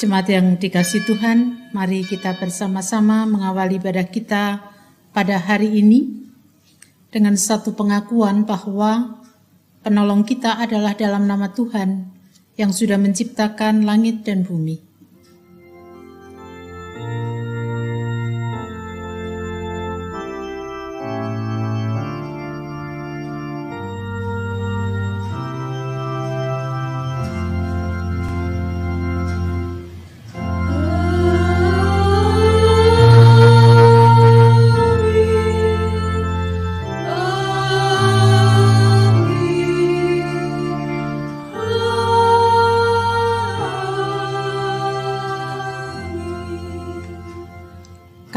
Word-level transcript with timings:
Jemaat 0.00 0.32
yang 0.32 0.56
dikasih 0.56 1.04
Tuhan, 1.04 1.68
mari 1.76 2.00
kita 2.00 2.32
bersama-sama 2.40 3.28
mengawali 3.28 3.76
ibadah 3.76 4.08
kita 4.08 4.72
pada 5.12 5.36
hari 5.36 5.76
ini 5.76 6.24
dengan 7.12 7.36
satu 7.36 7.76
pengakuan 7.76 8.48
bahwa 8.48 9.20
penolong 9.84 10.24
kita 10.24 10.56
adalah 10.56 10.96
dalam 10.96 11.28
nama 11.28 11.52
Tuhan 11.52 12.16
yang 12.56 12.72
sudah 12.72 12.96
menciptakan 12.96 13.84
langit 13.84 14.24
dan 14.24 14.40
bumi. 14.40 14.89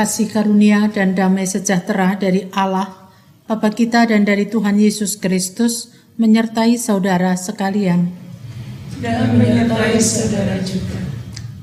Kasih 0.04 0.36
karunia 0.36 0.92
dan 0.92 1.16
damai 1.16 1.48
sejahtera 1.48 2.20
dari 2.20 2.52
Allah, 2.52 2.92
Bapa 3.48 3.72
kita 3.72 4.04
dan 4.04 4.28
dari 4.28 4.52
Tuhan 4.52 4.76
Yesus 4.76 5.16
Kristus 5.16 5.96
menyertai 6.20 6.76
saudara 6.76 7.32
sekalian. 7.40 8.12
Dan 9.00 9.40
menyertai 9.40 9.96
saudara 10.04 10.60
juga. 10.60 11.00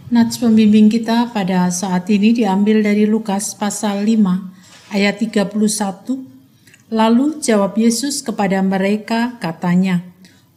Nats 0.08 0.40
pembimbing 0.40 0.88
kita 0.88 1.28
pada 1.36 1.68
saat 1.68 2.08
ini 2.08 2.32
diambil 2.32 2.80
dari 2.80 3.04
Lukas 3.04 3.52
pasal 3.52 4.08
5 4.08 4.96
ayat 4.96 5.20
31. 5.20 5.60
Lalu 6.88 7.44
jawab 7.44 7.76
Yesus 7.76 8.24
kepada 8.24 8.64
mereka 8.64 9.36
katanya, 9.36 10.00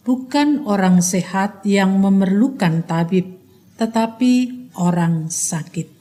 Bukan 0.08 0.64
orang 0.72 1.04
sehat 1.04 1.68
yang 1.68 2.00
memerlukan 2.00 2.88
tabib, 2.88 3.44
tetapi 3.76 4.72
orang 4.80 5.28
sakit. 5.28 5.93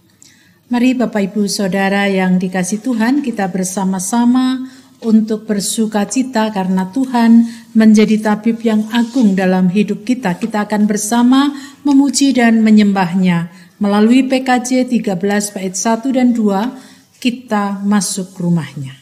Mari 0.73 0.97
Bapak 0.97 1.29
Ibu 1.29 1.53
Saudara 1.53 2.09
yang 2.09 2.41
dikasih 2.41 2.81
Tuhan 2.81 3.21
kita 3.21 3.45
bersama-sama 3.53 4.73
untuk 5.05 5.45
bersuka 5.45 6.09
cita 6.09 6.49
karena 6.49 6.89
Tuhan 6.89 7.45
menjadi 7.77 8.17
tabib 8.17 8.57
yang 8.65 8.89
agung 8.89 9.37
dalam 9.37 9.69
hidup 9.69 10.09
kita. 10.09 10.33
Kita 10.41 10.65
akan 10.65 10.89
bersama 10.89 11.53
memuji 11.85 12.33
dan 12.33 12.65
menyembahnya. 12.65 13.53
Melalui 13.85 14.25
PKJ 14.25 14.89
13 14.89 15.21
bait 15.53 15.77
1 15.77 16.09
dan 16.09 16.33
2 16.33 17.21
kita 17.21 17.85
masuk 17.85 18.33
rumahnya. 18.41 19.02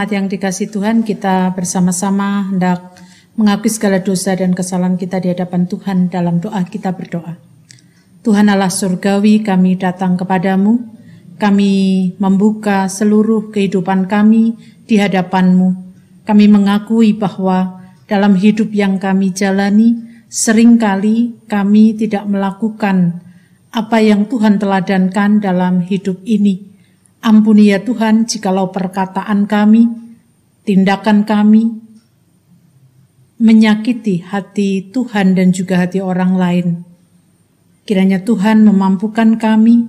Jemaat 0.00 0.16
yang 0.16 0.32
dikasih 0.32 0.72
Tuhan, 0.72 1.04
kita 1.04 1.52
bersama-sama 1.52 2.48
hendak 2.48 2.96
mengakui 3.36 3.68
segala 3.68 4.00
dosa 4.00 4.32
dan 4.32 4.56
kesalahan 4.56 4.96
kita 4.96 5.20
di 5.20 5.28
hadapan 5.28 5.68
Tuhan 5.68 6.08
dalam 6.08 6.40
doa 6.40 6.64
kita 6.64 6.96
berdoa. 6.96 7.36
Tuhan 8.24 8.48
Allah 8.48 8.72
surgawi, 8.72 9.44
kami 9.44 9.76
datang 9.76 10.16
kepadamu, 10.16 10.80
kami 11.36 11.72
membuka 12.16 12.88
seluruh 12.88 13.52
kehidupan 13.52 14.08
kami 14.08 14.56
di 14.88 14.96
hadapanmu. 14.96 15.68
Kami 16.24 16.48
mengakui 16.48 17.12
bahwa 17.12 17.84
dalam 18.08 18.40
hidup 18.40 18.72
yang 18.72 18.96
kami 18.96 19.36
jalani, 19.36 20.00
sering 20.32 20.80
kali 20.80 21.36
kami 21.44 21.92
tidak 21.92 22.24
melakukan 22.24 23.20
apa 23.68 24.00
yang 24.00 24.24
Tuhan 24.24 24.56
teladankan 24.56 25.44
dalam 25.44 25.84
hidup 25.84 26.24
ini 26.24 26.69
Ampuni 27.20 27.68
ya 27.68 27.84
Tuhan 27.84 28.24
jikalau 28.24 28.72
perkataan 28.72 29.44
kami, 29.44 29.84
tindakan 30.64 31.28
kami 31.28 31.68
menyakiti 33.40 34.20
hati 34.24 34.92
Tuhan 34.92 35.36
dan 35.36 35.52
juga 35.52 35.80
hati 35.84 36.00
orang 36.00 36.36
lain. 36.36 36.66
Kiranya 37.84 38.24
Tuhan 38.24 38.64
memampukan 38.64 39.40
kami, 39.40 39.88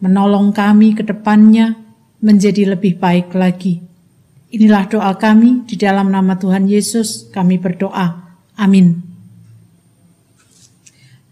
menolong 0.00 0.52
kami 0.56 0.96
ke 0.96 1.04
depannya 1.04 1.76
menjadi 2.24 2.76
lebih 2.76 3.00
baik 3.00 3.36
lagi. 3.36 3.84
Inilah 4.48 4.88
doa 4.88 5.12
kami 5.20 5.68
di 5.68 5.76
dalam 5.76 6.08
nama 6.08 6.40
Tuhan 6.40 6.64
Yesus 6.68 7.28
kami 7.28 7.60
berdoa. 7.60 8.40
Amin. 8.56 9.04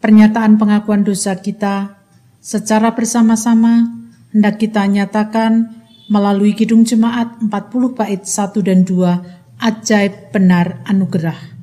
Pernyataan 0.00 0.60
pengakuan 0.60 1.02
dosa 1.02 1.40
kita 1.40 1.96
secara 2.44 2.92
bersama-sama 2.92 4.05
hendak 4.36 4.60
kita 4.60 4.84
nyatakan 4.84 5.72
melalui 6.12 6.52
Kidung 6.52 6.84
Jemaat 6.84 7.40
40 7.40 7.96
bait 7.96 8.20
1 8.20 8.52
dan 8.60 8.84
2 8.84 9.64
ajaib 9.64 10.28
benar 10.28 10.84
anugerah. 10.84 11.55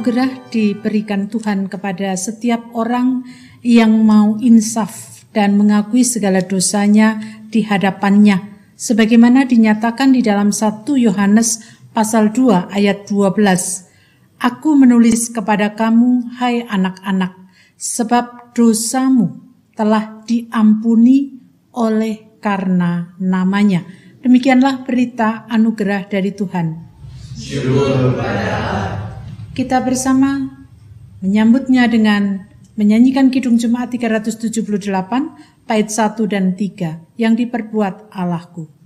Anugerah 0.00 0.48
diberikan 0.48 1.28
Tuhan 1.28 1.68
kepada 1.68 2.16
setiap 2.16 2.72
orang 2.72 3.20
yang 3.60 4.00
mau 4.00 4.40
insaf 4.40 5.28
dan 5.36 5.60
mengakui 5.60 6.08
segala 6.08 6.40
dosanya 6.40 7.20
di 7.52 7.60
hadapannya 7.60 8.40
sebagaimana 8.80 9.44
dinyatakan 9.44 10.16
di 10.16 10.24
dalam 10.24 10.56
1 10.56 10.88
Yohanes 10.96 11.60
pasal 11.92 12.32
2 12.32 12.72
ayat 12.72 13.12
12. 13.12 14.40
Aku 14.40 14.72
menulis 14.72 15.28
kepada 15.36 15.76
kamu 15.76 16.32
hai 16.40 16.64
anak-anak 16.64 17.36
sebab 17.76 18.56
dosamu 18.56 19.52
telah 19.76 20.24
diampuni 20.24 21.44
oleh 21.76 22.40
karena 22.40 23.12
namanya. 23.20 23.84
Demikianlah 24.24 24.80
berita 24.80 25.44
anugerah 25.44 26.08
dari 26.08 26.32
Tuhan. 26.32 26.88
Kita 29.60 29.84
bersama 29.84 30.56
menyambutnya 31.20 31.84
dengan 31.84 32.48
menyanyikan 32.80 33.28
Kidung 33.28 33.60
Jumat 33.60 33.92
378 33.92 34.56
bait 35.68 35.84
1 35.84 36.16
dan 36.32 36.56
3 36.56 37.20
yang 37.20 37.36
diperbuat 37.36 38.08
Allahku. 38.08 38.79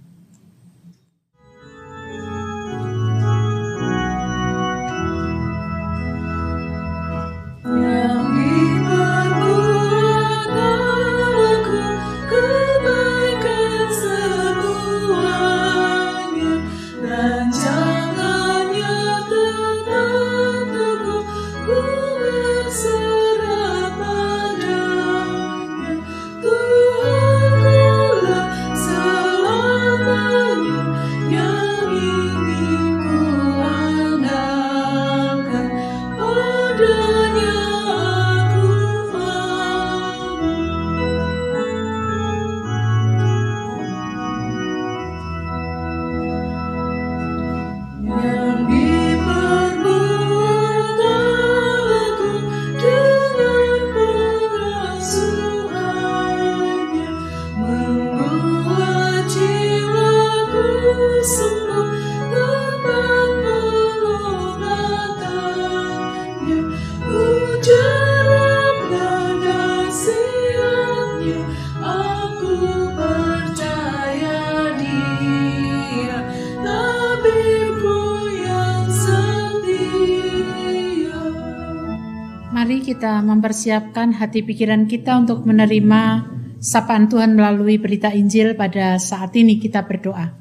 Mempersiapkan 83.45 84.17
hati 84.17 84.41
pikiran 84.41 84.89
kita 84.89 85.21
untuk 85.21 85.45
menerima 85.45 86.33
sapaan 86.65 87.13
Tuhan 87.13 87.37
melalui 87.37 87.77
berita 87.77 88.09
Injil 88.09 88.57
pada 88.57 88.97
saat 88.97 89.37
ini 89.37 89.61
kita 89.61 89.85
berdoa. 89.85 90.33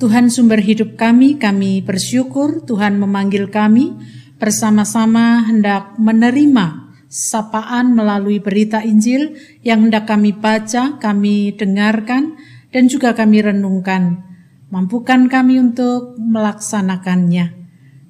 Tuhan 0.00 0.32
sumber 0.32 0.64
hidup 0.64 0.96
kami, 0.96 1.36
kami 1.36 1.84
bersyukur 1.84 2.64
Tuhan 2.64 2.96
memanggil 2.96 3.52
kami 3.52 3.92
bersama-sama 4.40 5.44
hendak 5.44 6.00
menerima 6.00 6.96
sapaan 7.12 7.92
melalui 7.92 8.40
berita 8.40 8.80
Injil 8.80 9.36
yang 9.60 9.92
hendak 9.92 10.08
kami 10.08 10.32
baca, 10.32 10.96
kami 10.96 11.52
dengarkan, 11.52 12.40
dan 12.72 12.88
juga 12.88 13.12
kami 13.12 13.44
renungkan. 13.44 14.24
Mampukan 14.72 15.28
kami 15.28 15.60
untuk 15.60 16.16
melaksanakannya. 16.16 17.61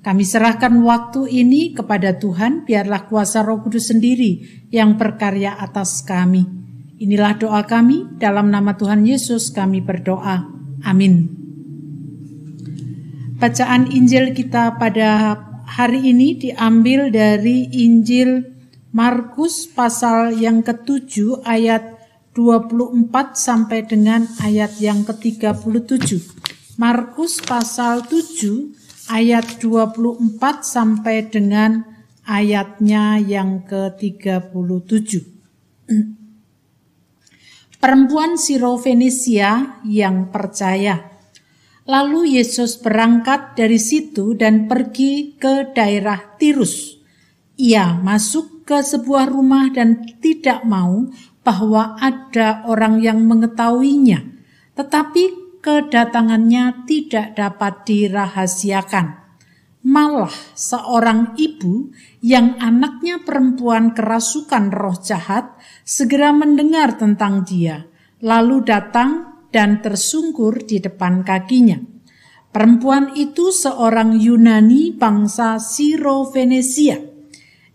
Kami 0.02 0.26
serahkan 0.26 0.82
waktu 0.82 1.30
ini 1.30 1.78
kepada 1.78 2.18
Tuhan, 2.18 2.66
biarlah 2.66 3.06
kuasa 3.06 3.46
Roh 3.46 3.62
Kudus 3.62 3.94
sendiri 3.94 4.66
yang 4.74 4.98
berkarya 4.98 5.54
atas 5.54 6.02
kami. 6.02 6.42
Inilah 6.98 7.38
doa 7.38 7.62
kami, 7.62 8.18
dalam 8.18 8.50
nama 8.50 8.74
Tuhan 8.74 9.06
Yesus 9.06 9.54
kami 9.54 9.78
berdoa. 9.78 10.42
Amin. 10.82 11.30
Bacaan 13.38 13.94
Injil 13.94 14.34
kita 14.34 14.74
pada 14.74 15.38
hari 15.70 16.10
ini 16.10 16.34
diambil 16.34 17.14
dari 17.14 17.70
Injil 17.70 18.42
Markus 18.90 19.70
pasal 19.70 20.34
yang 20.34 20.66
ketujuh 20.66 21.46
ayat 21.46 21.94
24 22.34 23.38
sampai 23.38 23.86
dengan 23.86 24.26
ayat 24.42 24.82
yang 24.82 25.06
ke-37. 25.06 26.10
Markus 26.74 27.38
pasal 27.38 28.02
7 28.10 28.81
ayat 29.12 29.60
24 29.60 30.40
sampai 30.64 31.28
dengan 31.28 31.84
ayatnya 32.24 33.20
yang 33.20 33.60
ke-37. 33.68 35.12
Perempuan 37.76 38.40
Sirofenisia 38.40 39.82
yang 39.84 40.32
percaya. 40.32 41.12
Lalu 41.82 42.38
Yesus 42.38 42.78
berangkat 42.78 43.58
dari 43.58 43.76
situ 43.76 44.38
dan 44.38 44.70
pergi 44.70 45.34
ke 45.34 45.74
daerah 45.74 46.38
Tirus. 46.38 46.94
Ia 47.58 47.98
masuk 47.98 48.64
ke 48.64 48.80
sebuah 48.80 49.28
rumah 49.28 49.68
dan 49.74 49.98
tidak 50.22 50.62
mau 50.62 51.10
bahwa 51.42 51.98
ada 51.98 52.62
orang 52.70 53.02
yang 53.02 53.26
mengetahuinya. 53.26 54.22
Tetapi 54.78 55.41
kedatangannya 55.62 56.84
tidak 56.90 57.38
dapat 57.38 57.86
dirahasiakan. 57.86 59.22
Malah 59.82 60.30
seorang 60.54 61.34
ibu 61.38 61.90
yang 62.22 62.54
anaknya 62.62 63.22
perempuan 63.22 63.94
kerasukan 63.94 64.70
roh 64.70 64.94
jahat 64.98 65.58
segera 65.82 66.30
mendengar 66.30 66.94
tentang 66.98 67.42
dia, 67.42 67.86
lalu 68.22 68.62
datang 68.62 69.42
dan 69.50 69.82
tersungkur 69.82 70.62
di 70.62 70.78
depan 70.78 71.26
kakinya. 71.26 71.82
Perempuan 72.52 73.16
itu 73.18 73.50
seorang 73.50 74.20
Yunani 74.20 74.94
bangsa 74.94 75.58
Siro 75.58 76.30
Venesia. 76.30 77.00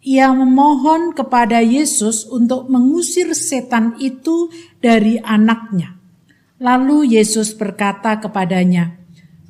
Ia 0.07 0.31
memohon 0.31 1.11
kepada 1.11 1.59
Yesus 1.59 2.23
untuk 2.29 2.71
mengusir 2.71 3.35
setan 3.35 3.99
itu 3.99 4.47
dari 4.79 5.19
anaknya. 5.19 5.96
Lalu 6.57 7.13
Yesus 7.13 7.53
berkata 7.53 8.17
kepadanya, 8.17 8.97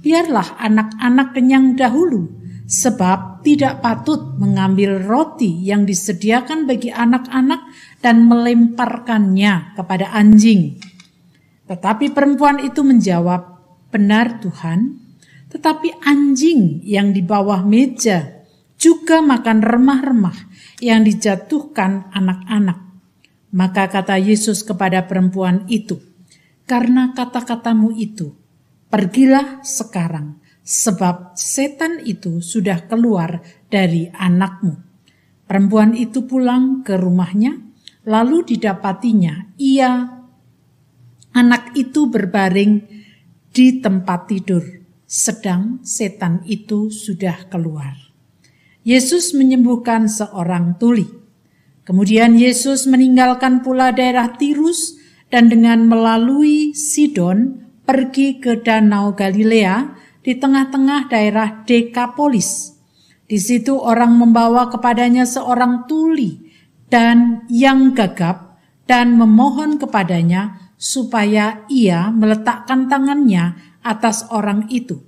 "Biarlah 0.03 0.59
anak-anak 0.59 1.31
kenyang 1.31 1.79
dahulu, 1.79 2.27
sebab 2.67 3.47
tidak 3.47 3.79
patut 3.79 4.35
mengambil 4.35 4.99
roti 4.99 5.47
yang 5.63 5.87
disediakan 5.87 6.67
bagi 6.67 6.91
anak-anak 6.91 7.63
dan 8.03 8.27
melemparkannya 8.27 9.79
kepada 9.79 10.11
anjing." 10.11 10.83
Tetapi 11.71 12.11
perempuan 12.11 12.59
itu 12.59 12.83
menjawab, 12.83 13.55
"Benar, 13.87 14.43
Tuhan, 14.43 14.99
tetapi 15.47 16.03
anjing 16.03 16.83
yang 16.83 17.15
di 17.15 17.23
bawah 17.23 17.63
meja 17.63 18.43
juga 18.75 19.23
makan 19.23 19.63
remah-remah 19.63 20.35
yang 20.83 21.07
dijatuhkan 21.07 22.11
anak-anak." 22.11 22.83
Maka 23.55 23.87
kata 23.87 24.19
Yesus 24.19 24.59
kepada 24.59 25.07
perempuan 25.07 25.63
itu, 25.71 26.03
karena 26.67 27.15
kata-katamu 27.15 27.95
itu. 27.95 28.35
Pergilah 28.91 29.63
sekarang, 29.63 30.43
sebab 30.67 31.39
setan 31.39 32.03
itu 32.03 32.43
sudah 32.43 32.85
keluar 32.91 33.39
dari 33.71 34.11
anakmu. 34.11 34.75
Perempuan 35.47 35.95
itu 35.95 36.27
pulang 36.27 36.83
ke 36.83 36.99
rumahnya, 36.99 37.55
lalu 38.03 38.43
didapatinya 38.43 39.55
ia 39.55 40.19
anak 41.31 41.71
itu 41.79 42.11
berbaring 42.11 42.83
di 43.47 43.79
tempat 43.79 44.27
tidur, 44.27 44.63
sedang 45.07 45.79
setan 45.87 46.43
itu 46.43 46.91
sudah 46.91 47.47
keluar. 47.47 47.95
Yesus 48.83 49.31
menyembuhkan 49.31 50.11
seorang 50.11 50.75
tuli. 50.75 51.07
Kemudian 51.87 52.35
Yesus 52.35 52.83
meninggalkan 52.83 53.63
pula 53.63 53.95
daerah 53.95 54.35
Tirus 54.35 54.96
dan 55.27 55.51
dengan 55.51 55.87
melalui 55.87 56.71
Sidon 56.71 57.67
pergi 57.83 58.39
ke 58.39 58.63
Danau 58.63 59.15
Galilea 59.15 59.95
di 60.23 60.35
tengah-tengah 60.35 61.07
daerah 61.07 61.63
Dekapolis. 61.63 62.75
Di 63.27 63.39
situ 63.39 63.75
orang 63.75 64.15
membawa 64.15 64.71
kepadanya 64.71 65.27
seorang 65.27 65.87
tuli 65.87 66.47
dan 66.87 67.43
yang 67.51 67.91
gagap 67.91 68.55
dan 68.87 69.19
memohon 69.19 69.75
kepadanya 69.75 70.71
supaya 70.79 71.67
ia 71.67 72.07
meletakkan 72.07 72.87
tangannya 72.87 73.59
atas 73.83 74.31
orang 74.31 74.71
itu. 74.71 75.03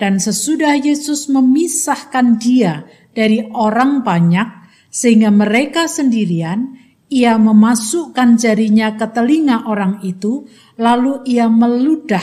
Dan 0.00 0.16
sesudah 0.16 0.80
Yesus 0.80 1.28
memisahkan 1.28 2.40
dia 2.40 2.88
dari 3.12 3.44
orang 3.52 4.00
banyak 4.00 4.48
sehingga 4.88 5.28
mereka 5.28 5.84
sendirian, 5.84 6.79
ia 7.10 7.34
memasukkan 7.36 8.38
jarinya 8.38 8.94
ke 8.94 9.10
telinga 9.10 9.66
orang 9.66 9.98
itu, 10.06 10.46
lalu 10.78 11.26
ia 11.26 11.50
meludah 11.50 12.22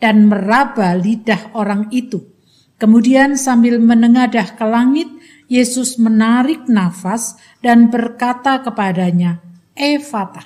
dan 0.00 0.26
meraba 0.26 0.96
lidah 0.96 1.52
orang 1.52 1.92
itu. 1.92 2.32
Kemudian 2.80 3.38
sambil 3.38 3.78
menengadah 3.78 4.58
ke 4.58 4.64
langit, 4.66 5.06
Yesus 5.46 6.00
menarik 6.00 6.64
nafas 6.66 7.36
dan 7.60 7.92
berkata 7.92 8.64
kepadanya, 8.64 9.44
Efata, 9.76 10.42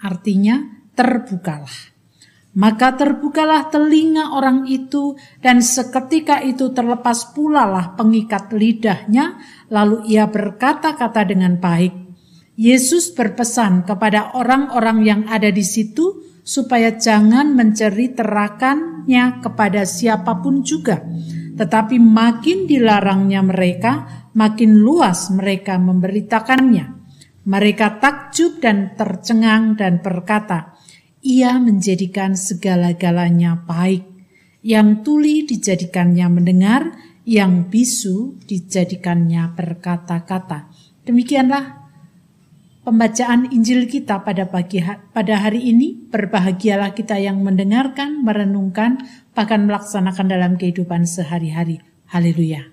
artinya 0.00 0.58
terbukalah. 0.96 1.92
Maka 2.52 2.96
terbukalah 2.96 3.72
telinga 3.72 4.36
orang 4.36 4.68
itu 4.68 5.16
dan 5.40 5.64
seketika 5.64 6.40
itu 6.44 6.72
terlepas 6.72 7.32
pula 7.32 7.64
lah 7.64 7.96
pengikat 7.96 8.52
lidahnya, 8.52 9.40
lalu 9.72 10.04
ia 10.08 10.28
berkata-kata 10.28 11.28
dengan 11.28 11.56
baik. 11.56 12.01
Yesus 12.52 13.16
berpesan 13.16 13.88
kepada 13.88 14.36
orang-orang 14.36 14.98
yang 15.08 15.22
ada 15.24 15.48
di 15.48 15.64
situ 15.64 16.20
supaya 16.44 16.92
jangan 16.98 17.56
menceritakannya 17.56 19.40
kepada 19.40 19.88
siapa 19.88 20.42
pun 20.44 20.60
juga, 20.60 21.00
tetapi 21.56 21.96
makin 21.96 22.68
dilarangnya 22.68 23.40
mereka, 23.40 24.26
makin 24.36 24.76
luas 24.76 25.32
mereka 25.32 25.80
memberitakannya. 25.80 27.00
Mereka 27.42 27.98
takjub 27.98 28.62
dan 28.62 28.94
tercengang 28.94 29.74
dan 29.74 29.98
berkata, 29.98 30.76
ia 31.22 31.58
menjadikan 31.58 32.38
segala-galanya 32.38 33.66
baik. 33.66 34.06
Yang 34.62 34.88
tuli 35.02 35.42
dijadikannya 35.42 36.26
mendengar, 36.30 36.94
yang 37.26 37.66
bisu 37.66 38.38
dijadikannya 38.46 39.54
berkata-kata. 39.58 40.70
Demikianlah 41.02 41.81
pembacaan 42.82 43.50
Injil 43.54 43.86
kita 43.86 44.26
pada 44.26 44.50
pagi 44.50 44.82
pada 44.84 45.34
hari 45.38 45.70
ini. 45.70 46.10
Berbahagialah 46.10 46.92
kita 46.92 47.16
yang 47.18 47.40
mendengarkan, 47.40 48.22
merenungkan, 48.22 49.02
bahkan 49.32 49.64
melaksanakan 49.64 50.26
dalam 50.28 50.52
kehidupan 50.58 51.06
sehari-hari. 51.06 51.80
Haleluya. 52.10 52.71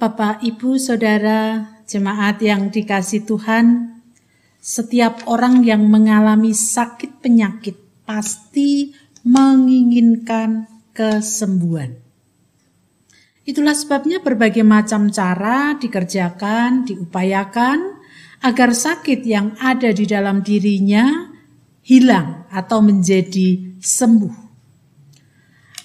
Bapak, 0.00 0.40
Ibu, 0.40 0.80
Saudara, 0.80 1.76
jemaat 1.84 2.40
yang 2.40 2.72
dikasih 2.72 3.28
Tuhan, 3.28 4.00
setiap 4.56 5.28
orang 5.28 5.60
yang 5.60 5.84
mengalami 5.92 6.56
sakit 6.56 7.20
penyakit 7.20 7.76
pasti 8.08 8.96
menginginkan 9.28 10.64
kesembuhan. 10.96 12.00
Itulah 13.44 13.76
sebabnya 13.76 14.24
berbagai 14.24 14.64
macam 14.64 15.12
cara 15.12 15.76
dikerjakan, 15.76 16.88
diupayakan 16.88 18.00
agar 18.40 18.72
sakit 18.72 19.20
yang 19.28 19.52
ada 19.60 19.92
di 19.92 20.08
dalam 20.08 20.40
dirinya 20.40 21.28
hilang 21.84 22.48
atau 22.48 22.80
menjadi 22.80 23.76
sembuh. 23.76 24.48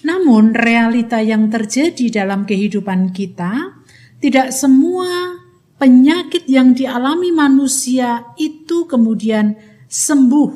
Namun, 0.08 0.56
realita 0.56 1.20
yang 1.20 1.52
terjadi 1.52 2.24
dalam 2.24 2.48
kehidupan 2.48 3.12
kita 3.12 3.75
tidak 4.16 4.48
semua 4.52 5.36
penyakit 5.76 6.48
yang 6.48 6.72
dialami 6.72 7.32
manusia 7.32 8.32
itu 8.40 8.88
kemudian 8.88 9.56
sembuh, 9.86 10.50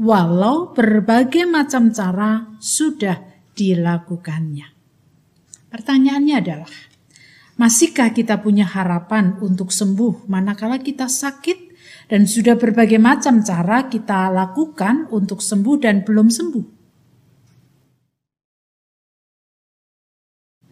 walau 0.00 0.72
berbagai 0.72 1.44
macam 1.44 1.92
cara 1.92 2.56
sudah 2.56 3.20
dilakukannya. 3.52 4.66
Pertanyaannya 5.68 6.34
adalah, 6.40 6.72
masihkah 7.60 8.08
kita 8.16 8.40
punya 8.40 8.64
harapan 8.64 9.36
untuk 9.44 9.68
sembuh 9.68 10.24
manakala 10.30 10.80
kita 10.80 11.12
sakit 11.12 11.58
dan 12.08 12.24
sudah 12.24 12.56
berbagai 12.56 12.96
macam 12.96 13.44
cara 13.44 13.84
kita 13.84 14.32
lakukan 14.32 15.12
untuk 15.12 15.44
sembuh 15.44 15.76
dan 15.76 16.00
belum 16.08 16.32
sembuh? 16.32 16.77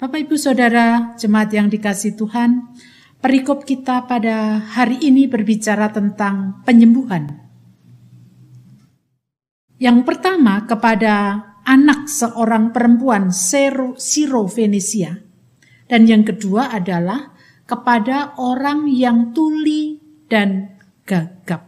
Bapak 0.06 0.22
Ibu 0.22 0.38
Saudara, 0.38 1.18
jemaat 1.18 1.50
yang 1.50 1.66
dikasih 1.66 2.14
Tuhan, 2.14 2.78
perikop 3.18 3.66
kita 3.66 4.06
pada 4.06 4.62
hari 4.62 5.02
ini 5.02 5.26
berbicara 5.26 5.90
tentang 5.90 6.62
penyembuhan. 6.62 7.26
Yang 9.82 10.06
pertama 10.06 10.62
kepada 10.62 11.42
anak 11.66 12.06
seorang 12.06 12.70
perempuan 12.70 13.34
Siro 13.34 14.46
Venesia. 14.46 15.10
Dan 15.90 16.06
yang 16.06 16.22
kedua 16.22 16.70
adalah 16.70 17.34
kepada 17.66 18.38
orang 18.38 18.86
yang 18.86 19.34
tuli 19.34 19.98
dan 20.30 20.78
gagap. 21.02 21.66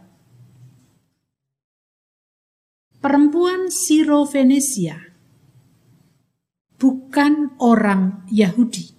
Perempuan 3.03 3.67
Siro 3.67 4.23
Venesia 4.23 5.08
bukan 6.79 7.59
orang 7.59 8.23
Yahudi. 8.31 8.95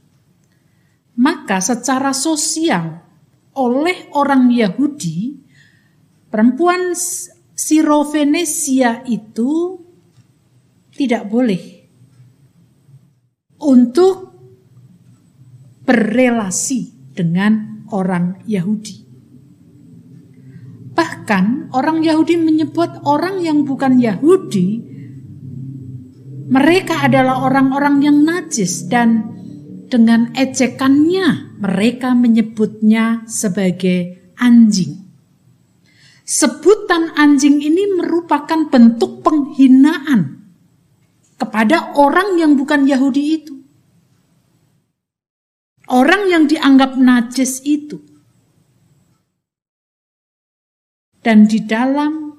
Maka 1.16 1.58
secara 1.64 2.12
sosial 2.12 3.00
oleh 3.56 4.08
orang 4.14 4.52
Yahudi, 4.52 5.36
perempuan 6.28 6.94
Siro 7.56 8.06
Venesia 8.08 9.02
itu 9.08 9.80
tidak 10.94 11.28
boleh 11.28 11.62
untuk 13.60 14.32
berrelasi 15.84 17.12
dengan 17.12 17.84
orang 17.92 18.40
Yahudi. 18.46 18.96
Bahkan 20.94 21.72
orang 21.72 22.04
Yahudi 22.04 22.36
menyebut 22.36 23.04
orang 23.08 23.40
yang 23.40 23.64
bukan 23.64 24.00
Yahudi 24.00 24.89
mereka 26.50 27.06
adalah 27.06 27.46
orang-orang 27.46 28.02
yang 28.02 28.18
najis 28.26 28.90
dan 28.90 29.38
dengan 29.86 30.34
ejekannya 30.34 31.58
mereka 31.62 32.10
menyebutnya 32.18 33.22
sebagai 33.30 34.34
anjing. 34.34 34.98
Sebutan 36.26 37.14
anjing 37.14 37.62
ini 37.62 37.94
merupakan 37.94 38.66
bentuk 38.66 39.22
penghinaan 39.22 40.42
kepada 41.38 41.94
orang 41.94 42.38
yang 42.38 42.58
bukan 42.58 42.86
Yahudi 42.86 43.22
itu. 43.30 43.54
Orang 45.90 46.30
yang 46.30 46.46
dianggap 46.50 46.98
najis 46.98 47.62
itu. 47.66 47.98
Dan 51.20 51.50
di 51.50 51.62
dalam 51.62 52.32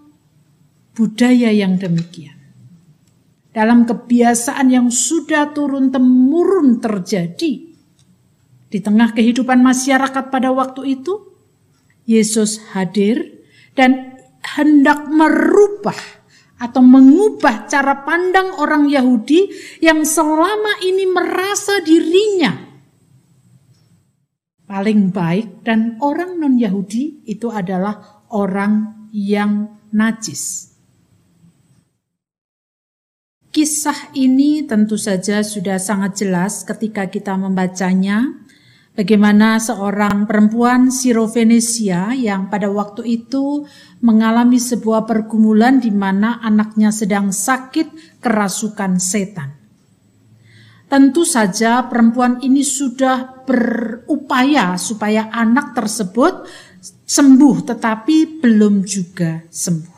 budaya 0.96 1.51
yang 1.51 1.77
demikian, 1.77 2.40
dalam 3.51 3.84
kebiasaan 3.84 4.72
yang 4.72 4.88
sudah 4.88 5.51
turun-temurun 5.51 6.79
terjadi 6.79 7.53
di 8.72 8.79
tengah 8.79 9.12
kehidupan 9.12 9.60
masyarakat 9.60 10.31
pada 10.31 10.55
waktu 10.55 10.96
itu, 11.00 11.36
Yesus 12.08 12.72
hadir 12.72 13.43
dan 13.75 14.15
hendak 14.55 15.12
merubah 15.12 15.98
atau 16.55 16.79
mengubah 16.79 17.67
cara 17.67 18.08
pandang 18.08 18.55
orang 18.55 18.88
Yahudi 18.88 19.51
yang 19.84 20.08
selama 20.08 20.79
ini 20.86 21.05
merasa 21.10 21.81
dirinya 21.81 22.72
paling 24.72 25.12
baik 25.12 25.67
dan 25.67 26.00
orang 26.00 26.39
non-Yahudi 26.39 27.27
itu 27.27 27.51
adalah 27.51 28.24
orang 28.31 29.03
yang 29.12 29.67
najis. 29.91 30.71
Kisah 33.62 34.18
ini 34.18 34.65
tentu 34.65 34.98
saja 34.98 35.46
sudah 35.46 35.77
sangat 35.77 36.25
jelas 36.25 36.65
ketika 36.65 37.06
kita 37.06 37.38
membacanya 37.38 38.41
Bagaimana 38.98 39.62
seorang 39.62 40.25
perempuan 40.25 40.89
Sirofenesia 40.89 42.18
yang 42.18 42.50
pada 42.50 42.74
waktu 42.74 43.22
itu 43.22 43.70
mengalami 44.01 44.58
sebuah 44.58 45.06
pergumulan 45.06 45.77
di 45.77 45.94
mana 45.94 46.41
anaknya 46.41 46.89
sedang 46.89 47.30
sakit 47.30 48.18
kerasukan 48.18 48.98
setan. 48.98 49.53
Tentu 50.89 51.22
saja 51.22 51.86
perempuan 51.86 52.41
ini 52.41 52.65
sudah 52.65 53.46
berupaya 53.46 54.74
supaya 54.82 55.30
anak 55.30 55.77
tersebut 55.77 56.50
sembuh 57.06 57.58
tetapi 57.70 58.41
belum 58.41 58.82
juga 58.82 59.46
sembuh. 59.53 59.90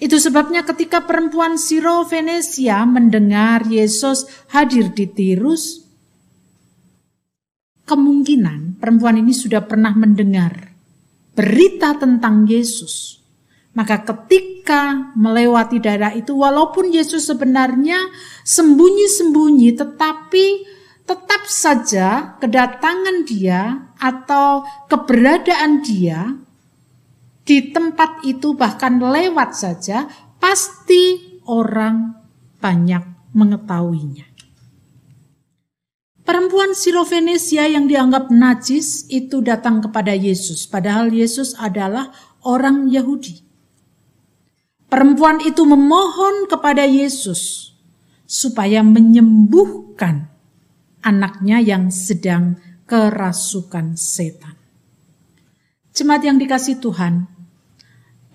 Itu 0.00 0.16
sebabnya 0.16 0.64
ketika 0.64 1.04
perempuan 1.04 1.60
Siro 1.60 2.08
Venesia 2.08 2.88
mendengar 2.88 3.68
Yesus 3.68 4.24
hadir 4.48 4.88
di 4.96 5.04
Tirus, 5.04 5.84
kemungkinan 7.84 8.80
perempuan 8.80 9.20
ini 9.20 9.36
sudah 9.36 9.60
pernah 9.60 9.92
mendengar 9.92 10.72
berita 11.36 12.00
tentang 12.00 12.48
Yesus. 12.48 13.20
Maka 13.76 14.00
ketika 14.02 15.12
melewati 15.14 15.78
daerah 15.78 16.16
itu, 16.16 16.32
walaupun 16.32 16.90
Yesus 16.90 17.28
sebenarnya 17.28 18.00
sembunyi-sembunyi, 18.42 19.76
tetapi 19.78 20.46
tetap 21.04 21.44
saja 21.44 22.38
kedatangan 22.40 23.28
dia 23.28 23.92
atau 24.00 24.64
keberadaan 24.88 25.84
dia 25.84 26.39
di 27.50 27.74
tempat 27.74 28.22
itu 28.22 28.54
bahkan 28.54 29.02
lewat 29.02 29.58
saja, 29.58 30.06
pasti 30.38 31.18
orang 31.50 32.14
banyak 32.62 33.34
mengetahuinya. 33.34 34.22
Perempuan 36.22 36.78
Sirofenesia 36.78 37.66
yang 37.66 37.90
dianggap 37.90 38.30
najis 38.30 39.10
itu 39.10 39.42
datang 39.42 39.82
kepada 39.82 40.14
Yesus, 40.14 40.70
padahal 40.70 41.10
Yesus 41.10 41.58
adalah 41.58 42.14
orang 42.46 42.86
Yahudi. 42.86 43.42
Perempuan 44.86 45.42
itu 45.42 45.66
memohon 45.66 46.46
kepada 46.46 46.86
Yesus 46.86 47.74
supaya 48.30 48.86
menyembuhkan 48.86 50.30
anaknya 51.02 51.58
yang 51.58 51.90
sedang 51.90 52.62
kerasukan 52.86 53.98
setan. 53.98 54.54
Jemaat 55.90 56.22
yang 56.22 56.38
dikasih 56.38 56.78
Tuhan, 56.78 57.39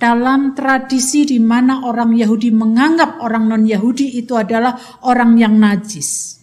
dalam 0.06 0.54
tradisi 0.54 1.26
di 1.26 1.42
mana 1.42 1.82
orang 1.90 2.14
Yahudi 2.14 2.54
menganggap 2.54 3.18
orang 3.26 3.50
non-Yahudi 3.50 4.22
itu 4.22 4.38
adalah 4.38 4.78
orang 5.02 5.34
yang 5.34 5.58
najis 5.58 6.38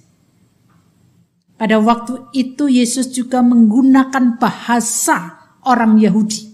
pada 1.55 1.79
waktu 1.79 2.27
itu 2.35 2.67
Yesus 2.67 3.15
juga 3.15 3.39
menggunakan 3.39 4.43
bahasa 4.43 5.39
orang 5.63 5.95
Yahudi. 5.95 6.51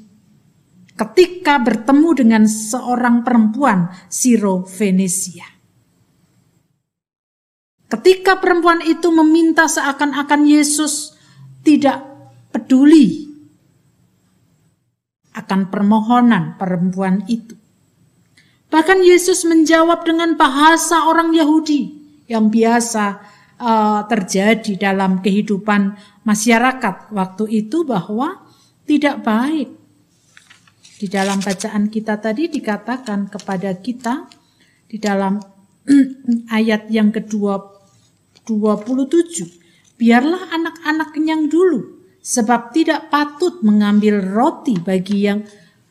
Ketika 0.92 1.56
bertemu 1.64 2.08
dengan 2.12 2.44
seorang 2.44 3.24
perempuan 3.24 3.88
Siro 4.12 4.68
Venesia. 4.68 5.48
Ketika 7.88 8.36
perempuan 8.36 8.84
itu 8.84 9.08
meminta 9.08 9.64
seakan-akan 9.64 10.44
Yesus 10.44 11.16
tidak 11.64 12.04
peduli 12.52 13.27
akan 15.38 15.70
permohonan 15.70 16.58
perempuan 16.58 17.22
itu. 17.30 17.54
Bahkan 18.68 19.00
Yesus 19.00 19.48
menjawab 19.48 20.04
dengan 20.04 20.36
bahasa 20.36 21.08
orang 21.08 21.32
Yahudi 21.32 21.96
yang 22.28 22.52
biasa 22.52 23.04
uh, 23.56 24.04
terjadi 24.04 24.76
dalam 24.76 25.24
kehidupan 25.24 25.96
masyarakat 26.26 27.08
waktu 27.14 27.44
itu 27.64 27.88
bahwa 27.88 28.44
tidak 28.84 29.24
baik. 29.24 29.72
Di 30.98 31.06
dalam 31.06 31.38
bacaan 31.38 31.88
kita 31.88 32.18
tadi 32.18 32.50
dikatakan 32.50 33.30
kepada 33.30 33.70
kita 33.78 34.26
di 34.90 34.98
dalam 34.98 35.38
ayat 36.58 36.90
yang 36.92 37.14
kedua 37.14 37.56
27, 38.44 39.96
biarlah 39.96 40.52
anak-anak 40.52 41.08
kenyang 41.14 41.46
dulu 41.48 41.97
sebab 42.28 42.76
tidak 42.76 43.08
patut 43.08 43.64
mengambil 43.64 44.20
roti 44.20 44.76
bagi 44.76 45.24
yang 45.24 45.40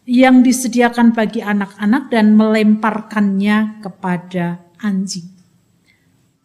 yang 0.08 0.46
disediakan 0.46 1.12
bagi 1.12 1.42
anak-anak 1.42 2.14
dan 2.14 2.38
melemparkannya 2.38 3.82
kepada 3.82 4.62
anjing. 4.80 5.26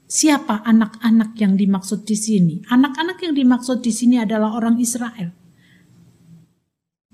Siapa 0.09 0.67
anak-anak 0.67 1.37
yang 1.39 1.55
dimaksud 1.55 2.03
di 2.03 2.17
sini? 2.19 2.55
Anak-anak 2.67 3.23
yang 3.23 3.37
dimaksud 3.37 3.85
di 3.85 3.93
sini 3.95 4.19
adalah 4.19 4.59
orang 4.59 4.83
Israel. 4.83 5.31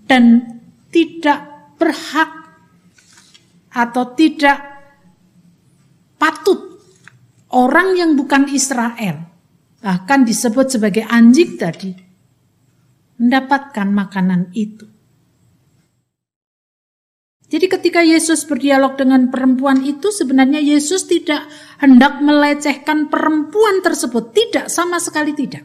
Dan 0.08 0.40
tidak 0.88 1.74
berhak 1.76 2.32
atau 3.76 4.04
tidak 4.16 4.58
patut 6.16 6.80
orang 7.52 7.92
yang 7.92 8.16
bukan 8.16 8.48
Israel, 8.48 9.20
bahkan 9.84 10.24
disebut 10.24 10.80
sebagai 10.80 11.04
anjing 11.04 11.60
tadi, 11.60 12.07
mendapatkan 13.18 13.90
makanan 13.90 14.54
itu. 14.54 14.86
Jadi 17.48 17.64
ketika 17.64 18.04
Yesus 18.04 18.44
berdialog 18.44 19.00
dengan 19.00 19.32
perempuan 19.32 19.80
itu 19.80 20.12
sebenarnya 20.12 20.60
Yesus 20.60 21.08
tidak 21.08 21.48
hendak 21.80 22.20
melecehkan 22.20 23.08
perempuan 23.08 23.80
tersebut, 23.80 24.36
tidak 24.36 24.68
sama 24.68 25.00
sekali 25.00 25.32
tidak. 25.32 25.64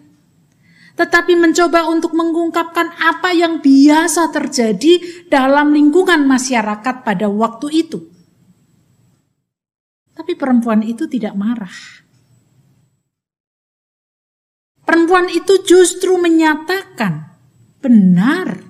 Tetapi 0.96 1.36
mencoba 1.36 1.90
untuk 1.92 2.16
mengungkapkan 2.16 2.88
apa 3.04 3.36
yang 3.36 3.60
biasa 3.60 4.32
terjadi 4.32 5.28
dalam 5.28 5.76
lingkungan 5.76 6.24
masyarakat 6.24 7.04
pada 7.04 7.28
waktu 7.28 7.68
itu. 7.84 8.00
Tapi 10.16 10.40
perempuan 10.40 10.86
itu 10.88 11.10
tidak 11.12 11.36
marah. 11.36 11.74
Perempuan 14.88 15.28
itu 15.28 15.66
justru 15.68 16.16
menyatakan 16.16 17.33
benar. 17.84 18.64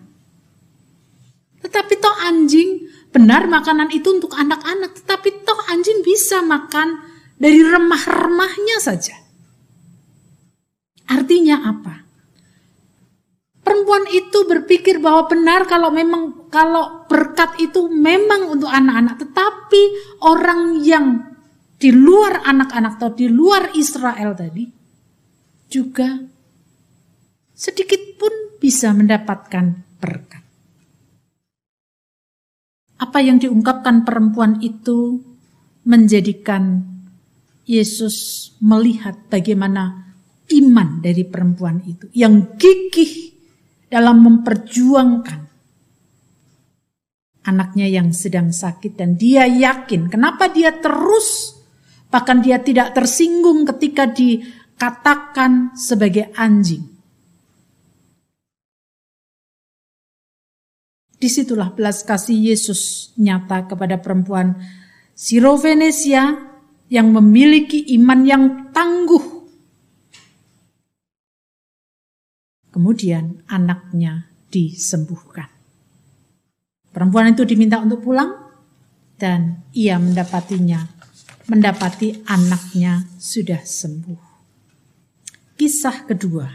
Tetapi 1.62 1.94
toh 2.02 2.18
anjing 2.26 2.90
benar 3.14 3.46
makanan 3.46 3.94
itu 3.94 4.10
untuk 4.10 4.34
anak-anak, 4.34 4.98
tetapi 4.98 5.46
toh 5.46 5.60
anjing 5.70 6.02
bisa 6.02 6.42
makan 6.42 6.98
dari 7.38 7.62
remah-remahnya 7.62 8.82
saja. 8.82 9.14
Artinya 11.06 11.62
apa? 11.62 11.96
Perempuan 13.64 14.10
itu 14.12 14.44
berpikir 14.44 15.00
bahwa 15.00 15.30
benar 15.30 15.70
kalau 15.70 15.88
memang 15.94 16.52
kalau 16.52 17.08
berkat 17.08 17.56
itu 17.64 17.88
memang 17.88 18.60
untuk 18.60 18.68
anak-anak, 18.68 19.24
tetapi 19.24 19.82
orang 20.26 20.84
yang 20.84 21.06
di 21.80 21.96
luar 21.96 22.44
anak-anak 22.44 23.00
atau 23.00 23.12
di 23.16 23.28
luar 23.28 23.72
Israel 23.76 24.36
tadi 24.36 24.68
juga 25.68 26.33
sedikit 27.64 28.20
pun 28.20 28.60
bisa 28.60 28.92
mendapatkan 28.92 29.96
berkat. 30.04 30.44
Apa 33.00 33.24
yang 33.24 33.40
diungkapkan 33.40 34.04
perempuan 34.04 34.60
itu 34.60 35.24
menjadikan 35.88 36.84
Yesus 37.64 38.52
melihat 38.60 39.32
bagaimana 39.32 40.12
iman 40.52 41.00
dari 41.00 41.24
perempuan 41.24 41.80
itu 41.88 42.12
yang 42.12 42.60
gigih 42.60 43.32
dalam 43.88 44.20
memperjuangkan 44.20 45.42
anaknya 47.48 47.88
yang 47.88 48.12
sedang 48.12 48.52
sakit 48.52 49.00
dan 49.00 49.16
dia 49.16 49.48
yakin 49.48 50.12
kenapa 50.12 50.52
dia 50.52 50.76
terus 50.76 51.56
bahkan 52.12 52.44
dia 52.44 52.60
tidak 52.60 52.92
tersinggung 52.92 53.64
ketika 53.64 54.12
dikatakan 54.12 55.76
sebagai 55.76 56.32
anjing 56.36 56.93
Di 61.24 61.32
situlah 61.32 61.72
belas 61.72 62.04
kasih 62.04 62.36
Yesus 62.36 63.16
nyata 63.16 63.64
kepada 63.64 63.96
perempuan 63.96 64.60
Sirofenesia 65.16 66.52
yang 66.92 67.16
memiliki 67.16 67.80
iman 67.96 68.28
yang 68.28 68.44
tangguh. 68.76 69.24
Kemudian 72.76 73.40
anaknya 73.48 74.28
disembuhkan. 74.52 75.48
Perempuan 76.92 77.32
itu 77.32 77.48
diminta 77.48 77.80
untuk 77.80 78.04
pulang 78.04 78.44
dan 79.16 79.64
ia 79.72 79.96
mendapatinya, 80.04 80.84
mendapati 81.48 82.28
anaknya 82.28 83.08
sudah 83.16 83.64
sembuh. 83.64 84.22
Kisah 85.56 86.04
kedua 86.04 86.52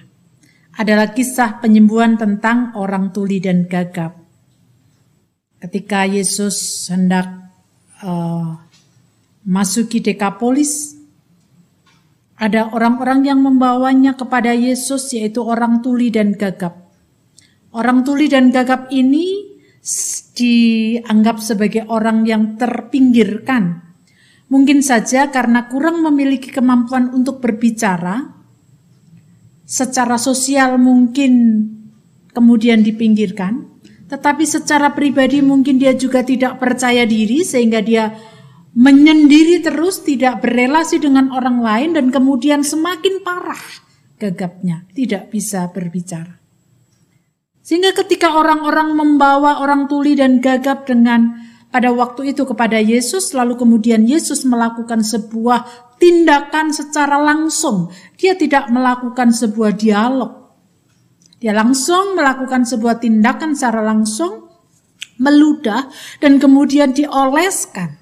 adalah 0.76 1.16
kisah 1.16 1.56
penyembuhan 1.56 2.20
tentang 2.20 2.76
orang 2.76 3.16
tuli 3.16 3.40
dan 3.40 3.64
gagap 3.64 4.17
ketika 5.58 6.06
Yesus 6.06 6.86
hendak 6.90 7.50
uh, 8.02 8.58
masuki 9.46 10.02
Dekapolis, 10.02 10.98
Ada 12.38 12.70
orang-orang 12.70 13.26
yang 13.26 13.42
membawanya 13.42 14.14
kepada 14.14 14.54
Yesus, 14.54 15.10
yaitu 15.10 15.42
orang 15.42 15.82
tuli 15.82 16.06
dan 16.06 16.38
gagap. 16.38 16.86
Orang 17.74 18.06
tuli 18.06 18.30
dan 18.30 18.54
gagap 18.54 18.86
ini 18.94 19.58
dianggap 20.38 21.42
sebagai 21.42 21.90
orang 21.90 22.22
yang 22.22 22.54
terpinggirkan. 22.54 23.82
Mungkin 24.54 24.86
saja 24.86 25.34
karena 25.34 25.66
kurang 25.66 25.98
memiliki 26.06 26.54
kemampuan 26.54 27.10
untuk 27.10 27.42
berbicara, 27.42 28.38
secara 29.66 30.14
sosial 30.14 30.78
mungkin 30.78 31.66
kemudian 32.30 32.86
dipinggirkan, 32.86 33.77
tetapi 34.08 34.44
secara 34.48 34.96
pribadi 34.96 35.44
mungkin 35.44 35.76
dia 35.76 35.92
juga 35.92 36.24
tidak 36.24 36.56
percaya 36.56 37.04
diri 37.04 37.44
sehingga 37.44 37.84
dia 37.84 38.16
menyendiri 38.78 39.60
terus, 39.60 40.00
tidak 40.04 40.40
berelasi 40.44 41.02
dengan 41.02 41.28
orang 41.34 41.60
lain 41.60 41.90
dan 41.96 42.06
kemudian 42.08 42.64
semakin 42.64 43.20
parah 43.20 43.60
gagapnya, 44.18 44.88
tidak 44.96 45.30
bisa 45.30 45.70
berbicara. 45.70 46.40
Sehingga 47.62 47.92
ketika 47.92 48.32
orang-orang 48.32 48.96
membawa 48.96 49.60
orang 49.60 49.92
tuli 49.92 50.16
dan 50.16 50.40
gagap 50.40 50.88
dengan 50.88 51.36
pada 51.68 51.92
waktu 51.92 52.32
itu 52.32 52.48
kepada 52.48 52.80
Yesus, 52.80 53.36
lalu 53.36 53.60
kemudian 53.60 54.08
Yesus 54.08 54.48
melakukan 54.48 55.04
sebuah 55.04 55.92
tindakan 56.00 56.72
secara 56.72 57.20
langsung. 57.20 57.92
Dia 58.16 58.40
tidak 58.40 58.72
melakukan 58.72 59.36
sebuah 59.36 59.76
dialog. 59.76 60.47
Dia 61.38 61.54
langsung 61.54 62.18
melakukan 62.18 62.66
sebuah 62.66 62.98
tindakan 62.98 63.54
secara 63.54 63.82
langsung, 63.82 64.50
meludah, 65.22 65.86
dan 66.18 66.42
kemudian 66.42 66.90
dioleskan 66.90 67.94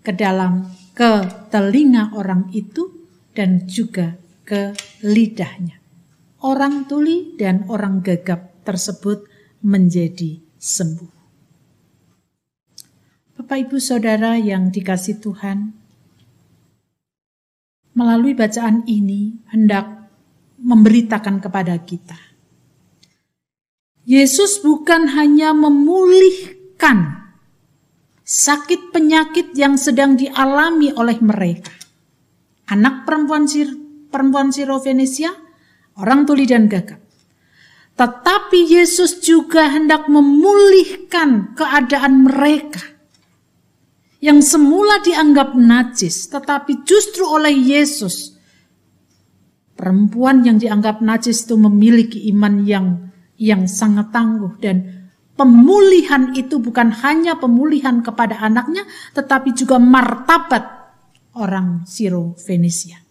ke 0.00 0.12
dalam 0.16 0.72
ke 0.92 1.24
telinga 1.52 2.12
orang 2.16 2.48
itu 2.52 3.08
dan 3.32 3.64
juga 3.64 4.16
ke 4.44 4.76
lidahnya 5.04 5.82
orang 6.42 6.90
tuli 6.90 7.38
dan 7.38 7.64
orang 7.70 8.02
gagap 8.02 8.66
tersebut 8.66 9.24
menjadi 9.62 10.42
sembuh. 10.58 11.14
Bapak, 13.38 13.58
ibu, 13.66 13.78
saudara 13.78 14.38
yang 14.38 14.70
dikasih 14.70 15.22
Tuhan, 15.22 15.74
melalui 17.94 18.34
bacaan 18.34 18.86
ini 18.86 19.42
hendak 19.50 20.01
memberitakan 20.62 21.42
kepada 21.42 21.74
kita. 21.82 22.16
Yesus 24.02 24.62
bukan 24.62 25.14
hanya 25.14 25.54
memulihkan 25.54 27.22
sakit 28.22 28.90
penyakit 28.90 29.54
yang 29.54 29.78
sedang 29.78 30.18
dialami 30.18 30.90
oleh 30.94 31.18
mereka. 31.22 31.70
Anak 32.70 33.06
perempuan 33.06 33.46
Sir, 33.46 33.68
perempuan 34.10 34.50
Sirofenisia 34.50 35.30
orang 35.98 36.24
tuli 36.26 36.48
dan 36.48 36.66
gagap. 36.66 36.98
Tetapi 37.92 38.72
Yesus 38.72 39.20
juga 39.20 39.68
hendak 39.68 40.08
memulihkan 40.08 41.52
keadaan 41.52 42.24
mereka 42.24 42.80
yang 44.22 44.40
semula 44.40 45.02
dianggap 45.04 45.52
najis, 45.58 46.30
tetapi 46.32 46.86
justru 46.88 47.26
oleh 47.26 47.52
Yesus 47.52 48.31
perempuan 49.82 50.46
yang 50.46 50.62
dianggap 50.62 51.02
najis 51.02 51.42
itu 51.42 51.58
memiliki 51.58 52.30
iman 52.30 52.62
yang 52.62 53.10
yang 53.34 53.66
sangat 53.66 54.14
tangguh 54.14 54.54
dan 54.62 55.10
pemulihan 55.34 56.30
itu 56.38 56.62
bukan 56.62 56.94
hanya 57.02 57.34
pemulihan 57.34 57.98
kepada 57.98 58.38
anaknya 58.38 58.86
tetapi 59.10 59.50
juga 59.58 59.82
martabat 59.82 60.62
orang 61.34 61.82
Siro 61.82 62.38
Venesia. 62.38 63.02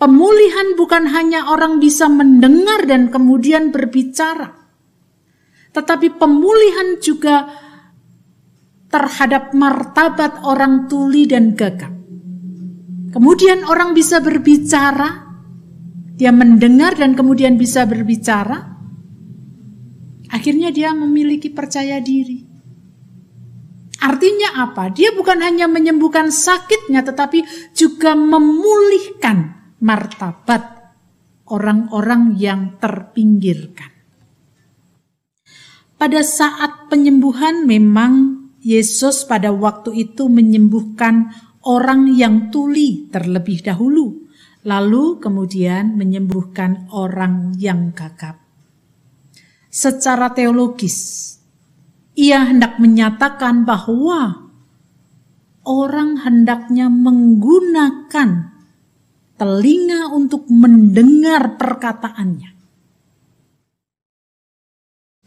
Pemulihan 0.00 0.78
bukan 0.80 1.12
hanya 1.12 1.52
orang 1.52 1.76
bisa 1.76 2.08
mendengar 2.08 2.88
dan 2.88 3.10
kemudian 3.12 3.68
berbicara, 3.74 4.54
tetapi 5.76 6.16
pemulihan 6.16 7.02
juga 7.02 7.50
terhadap 8.88 9.52
martabat 9.52 10.40
orang 10.46 10.86
tuli 10.86 11.26
dan 11.26 11.52
gagap. 11.52 11.97
Kemudian 13.08 13.64
orang 13.64 13.96
bisa 13.96 14.20
berbicara, 14.20 15.28
dia 16.18 16.34
mendengar 16.34 16.98
dan 16.98 17.14
kemudian 17.14 17.56
bisa 17.56 17.88
berbicara. 17.88 18.76
Akhirnya 20.28 20.68
dia 20.68 20.92
memiliki 20.92 21.48
percaya 21.48 22.02
diri. 22.04 22.44
Artinya 23.98 24.62
apa? 24.62 24.92
Dia 24.94 25.10
bukan 25.16 25.42
hanya 25.42 25.66
menyembuhkan 25.66 26.30
sakitnya 26.30 27.02
tetapi 27.02 27.42
juga 27.74 28.14
memulihkan 28.14 29.58
martabat 29.82 30.94
orang-orang 31.50 32.36
yang 32.38 32.76
terpinggirkan. 32.78 33.90
Pada 35.98 36.22
saat 36.22 36.86
penyembuhan 36.86 37.66
memang 37.66 38.38
Yesus 38.62 39.26
pada 39.26 39.50
waktu 39.50 40.06
itu 40.06 40.30
menyembuhkan 40.30 41.34
orang 41.66 42.12
yang 42.14 42.52
tuli 42.52 43.10
terlebih 43.10 43.64
dahulu, 43.64 44.28
lalu 44.62 45.18
kemudian 45.18 45.96
menyembuhkan 45.96 46.90
orang 46.92 47.56
yang 47.58 47.90
gagap. 47.96 48.38
Secara 49.68 50.32
teologis, 50.34 51.38
ia 52.18 52.42
hendak 52.42 52.82
menyatakan 52.82 53.62
bahwa 53.62 54.50
orang 55.68 56.18
hendaknya 56.24 56.90
menggunakan 56.90 58.58
telinga 59.38 60.10
untuk 60.10 60.48
mendengar 60.50 61.54
perkataannya. 61.54 62.50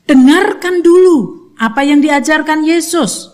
Dengarkan 0.04 0.84
dulu 0.84 1.18
apa 1.56 1.88
yang 1.88 2.04
diajarkan 2.04 2.68
Yesus. 2.68 3.32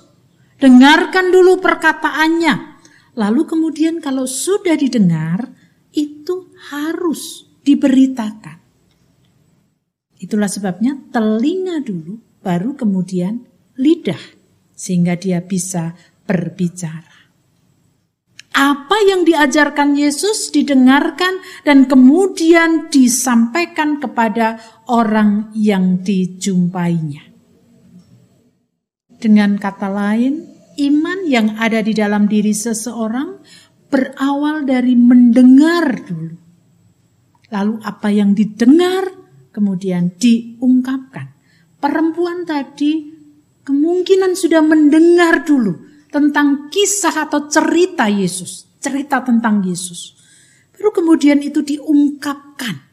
Dengarkan 0.61 1.33
dulu 1.33 1.57
perkataannya. 1.57 2.76
Lalu 3.17 3.41
kemudian 3.49 3.97
kalau 3.97 4.29
sudah 4.29 4.77
didengar, 4.77 5.49
itu 5.89 6.53
harus 6.69 7.49
diberitakan. 7.65 8.61
Itulah 10.21 10.49
sebabnya 10.49 10.97
telinga 11.09 11.81
dulu, 11.81 12.21
baru 12.45 12.77
kemudian 12.77 13.41
lidah, 13.81 14.21
sehingga 14.77 15.17
dia 15.17 15.41
bisa 15.41 15.97
berbicara 16.29 17.17
apa 18.57 18.97
yang 19.05 19.21
diajarkan 19.21 19.93
Yesus 19.93 20.49
didengarkan 20.49 21.45
dan 21.61 21.85
kemudian 21.85 22.89
disampaikan 22.89 24.01
kepada 24.01 24.57
orang 24.89 25.53
yang 25.53 26.01
dijumpainya. 26.01 27.21
Dengan 29.21 29.61
kata 29.61 29.93
lain, 29.93 30.56
iman 30.77 31.19
yang 31.25 31.57
ada 31.57 31.81
di 31.81 31.93
dalam 31.97 32.29
diri 32.29 32.53
seseorang 32.53 33.41
berawal 33.89 34.63
dari 34.63 34.93
mendengar 34.93 36.05
dulu. 36.05 36.37
Lalu 37.47 37.75
apa 37.81 38.09
yang 38.11 38.35
didengar 38.35 39.07
kemudian 39.55 40.13
diungkapkan. 40.19 41.33
Perempuan 41.77 42.43
tadi 42.43 43.13
kemungkinan 43.63 44.33
sudah 44.35 44.61
mendengar 44.61 45.45
dulu 45.47 45.75
tentang 46.11 46.67
kisah 46.71 47.27
atau 47.27 47.47
cerita 47.47 48.09
Yesus, 48.09 48.67
cerita 48.79 49.21
tentang 49.23 49.63
Yesus. 49.63 50.17
Baru 50.73 50.93
kemudian 50.93 51.41
itu 51.41 51.65
diungkapkan 51.65 52.85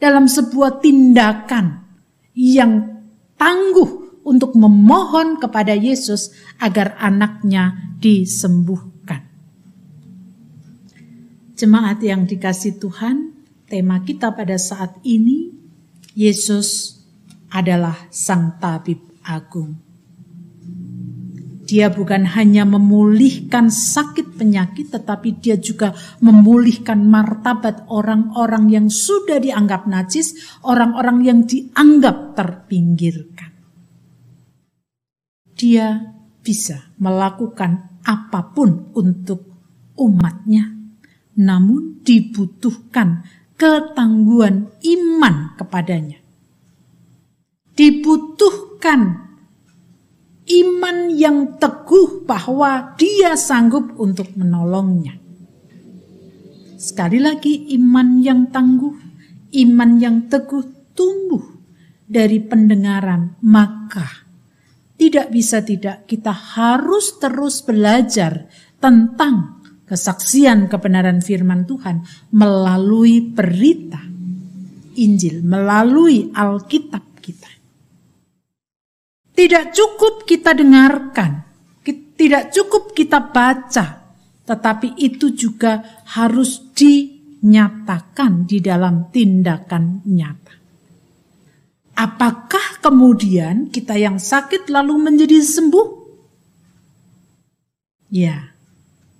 dalam 0.00 0.28
sebuah 0.28 0.80
tindakan 0.80 1.84
yang 2.32 3.04
tangguh 3.36 3.99
untuk 4.30 4.54
memohon 4.54 5.42
kepada 5.42 5.74
Yesus 5.74 6.30
agar 6.62 6.94
anaknya 7.02 7.98
disembuhkan. 7.98 9.26
Jemaat 11.58 11.98
yang 12.06 12.30
dikasih 12.30 12.78
Tuhan, 12.78 13.34
tema 13.66 13.98
kita 14.06 14.30
pada 14.30 14.54
saat 14.54 15.02
ini 15.02 15.50
Yesus 16.14 17.02
adalah 17.50 18.06
Sang 18.14 18.56
Tabib 18.62 19.02
Agung. 19.26 19.90
Dia 21.70 21.86
bukan 21.86 22.26
hanya 22.34 22.66
memulihkan 22.66 23.70
sakit 23.70 24.34
penyakit, 24.34 24.90
tetapi 24.90 25.38
dia 25.38 25.54
juga 25.54 25.94
memulihkan 26.18 26.98
martabat 27.06 27.86
orang-orang 27.86 28.74
yang 28.74 28.86
sudah 28.90 29.38
dianggap 29.38 29.86
najis, 29.86 30.34
orang-orang 30.66 31.22
yang 31.22 31.38
dianggap 31.46 32.34
terpinggirkan. 32.34 33.29
Dia 35.60 36.16
bisa 36.40 36.88
melakukan 36.96 38.00
apa 38.00 38.56
pun 38.56 38.96
untuk 38.96 39.44
umatnya, 40.00 40.72
namun 41.36 42.00
dibutuhkan 42.00 43.28
ketangguhan 43.60 44.72
iman 44.80 45.52
kepadanya. 45.60 46.16
Dibutuhkan 47.76 49.00
iman 50.48 50.96
yang 51.12 51.60
teguh 51.60 52.24
bahwa 52.24 52.96
dia 52.96 53.36
sanggup 53.36 54.00
untuk 54.00 54.32
menolongnya. 54.40 55.20
Sekali 56.80 57.20
lagi 57.20 57.68
iman 57.76 58.24
yang 58.24 58.48
tangguh, 58.48 58.96
iman 59.52 59.90
yang 60.00 60.24
teguh 60.32 60.96
tumbuh 60.96 61.44
dari 62.08 62.40
pendengaran, 62.40 63.36
maka 63.44 64.29
tidak 65.00 65.32
bisa 65.32 65.64
tidak 65.64 66.04
kita 66.04 66.28
harus 66.28 67.16
terus 67.16 67.64
belajar 67.64 68.52
tentang 68.76 69.64
kesaksian 69.88 70.68
kebenaran 70.68 71.24
firman 71.24 71.64
Tuhan 71.64 72.04
melalui 72.36 73.24
berita 73.24 74.04
Injil, 75.00 75.40
melalui 75.40 76.28
Alkitab 76.36 77.16
kita. 77.24 77.48
Tidak 79.32 79.64
cukup 79.72 80.28
kita 80.28 80.52
dengarkan, 80.52 81.48
tidak 82.20 82.52
cukup 82.52 82.92
kita 82.92 83.32
baca, 83.32 84.04
tetapi 84.44 85.00
itu 85.00 85.32
juga 85.32 86.04
harus 86.12 86.60
dinyatakan 86.76 88.44
di 88.44 88.60
dalam 88.60 89.08
tindakan 89.08 90.04
nyata. 90.04 90.54
Apakah 91.96 92.69
kemudian 92.80 93.68
kita 93.68 93.94
yang 93.96 94.16
sakit 94.16 94.72
lalu 94.72 94.96
menjadi 94.98 95.38
sembuh? 95.40 95.88
Ya, 98.10 98.50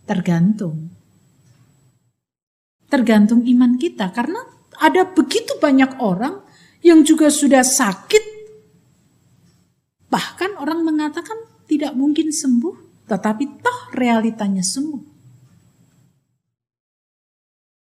tergantung. 0.09 0.91
Tergantung 2.91 3.47
iman 3.47 3.79
kita, 3.79 4.11
karena 4.11 4.43
ada 4.83 5.07
begitu 5.07 5.55
banyak 5.63 6.03
orang 6.03 6.43
yang 6.83 7.07
juga 7.07 7.31
sudah 7.31 7.63
sakit, 7.63 8.25
bahkan 10.11 10.59
orang 10.59 10.83
mengatakan 10.83 11.39
tidak 11.71 11.95
mungkin 11.95 12.35
sembuh, 12.35 13.07
tetapi 13.07 13.63
toh 13.63 13.81
realitanya 13.95 14.65
sembuh. 14.65 15.05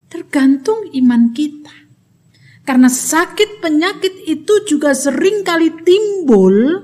Tergantung 0.07 0.87
iman 0.95 1.35
kita. 1.35 1.84
Karena 2.65 2.89
sakit 2.89 3.61
penyakit 3.61 4.25
itu 4.25 4.65
juga 4.65 4.97
sering 4.97 5.45
kali 5.45 5.69
timbul 5.85 6.81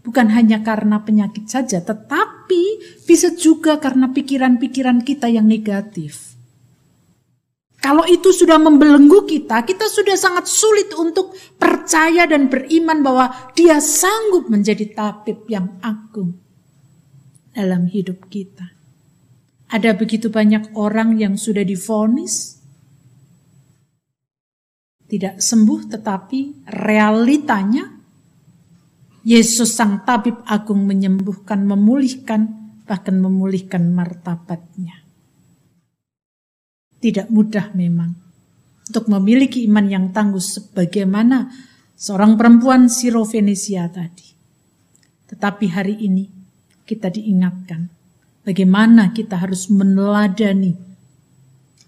bukan 0.00 0.32
hanya 0.32 0.64
karena 0.64 1.04
penyakit 1.04 1.44
saja, 1.44 1.84
tetapi 1.84 2.80
bisa 3.04 3.36
juga 3.36 3.76
karena 3.76 4.08
pikiran-pikiran 4.08 5.04
kita 5.04 5.28
yang 5.28 5.44
negatif. 5.44 6.32
Kalau 7.78 8.02
itu 8.08 8.34
sudah 8.34 8.58
membelenggu 8.58 9.28
kita, 9.28 9.62
kita 9.62 9.86
sudah 9.86 10.16
sangat 10.18 10.50
sulit 10.50 10.90
untuk 10.96 11.36
percaya 11.60 12.26
dan 12.26 12.50
beriman 12.50 13.04
bahwa 13.04 13.52
dia 13.54 13.78
sanggup 13.78 14.50
menjadi 14.50 14.88
tabib 14.96 15.46
yang 15.46 15.78
agung 15.84 16.40
dalam 17.54 17.86
hidup 17.86 18.26
kita. 18.26 18.74
Ada 19.68 19.94
begitu 19.94 20.32
banyak 20.32 20.74
orang 20.74 21.20
yang 21.20 21.38
sudah 21.38 21.62
difonis 21.62 22.57
tidak 25.08 25.40
sembuh 25.40 25.80
tetapi 25.88 26.68
realitanya 26.68 27.98
Yesus 29.24 29.76
sang 29.76 30.04
tabib 30.08 30.40
agung 30.48 30.88
menyembuhkan, 30.88 31.64
memulihkan, 31.64 32.48
bahkan 32.88 33.20
memulihkan 33.20 33.92
martabatnya. 33.92 35.04
Tidak 36.98 37.28
mudah 37.28 37.76
memang 37.76 38.14
untuk 38.88 39.04
memiliki 39.12 39.68
iman 39.68 39.84
yang 39.84 40.06
tangguh 40.16 40.40
sebagaimana 40.40 41.52
seorang 41.92 42.40
perempuan 42.40 42.88
Sirofenisia 42.88 43.84
tadi. 43.92 44.32
Tetapi 45.28 45.66
hari 45.68 46.00
ini 46.08 46.24
kita 46.88 47.12
diingatkan 47.12 47.84
bagaimana 48.48 49.12
kita 49.12 49.44
harus 49.44 49.68
meneladani 49.68 50.72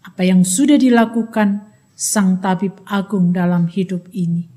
apa 0.04 0.22
yang 0.28 0.44
sudah 0.44 0.76
dilakukan 0.76 1.69
Sang 2.00 2.40
Tabib 2.40 2.80
Agung 2.88 3.36
dalam 3.36 3.68
hidup 3.68 4.08
ini. 4.16 4.48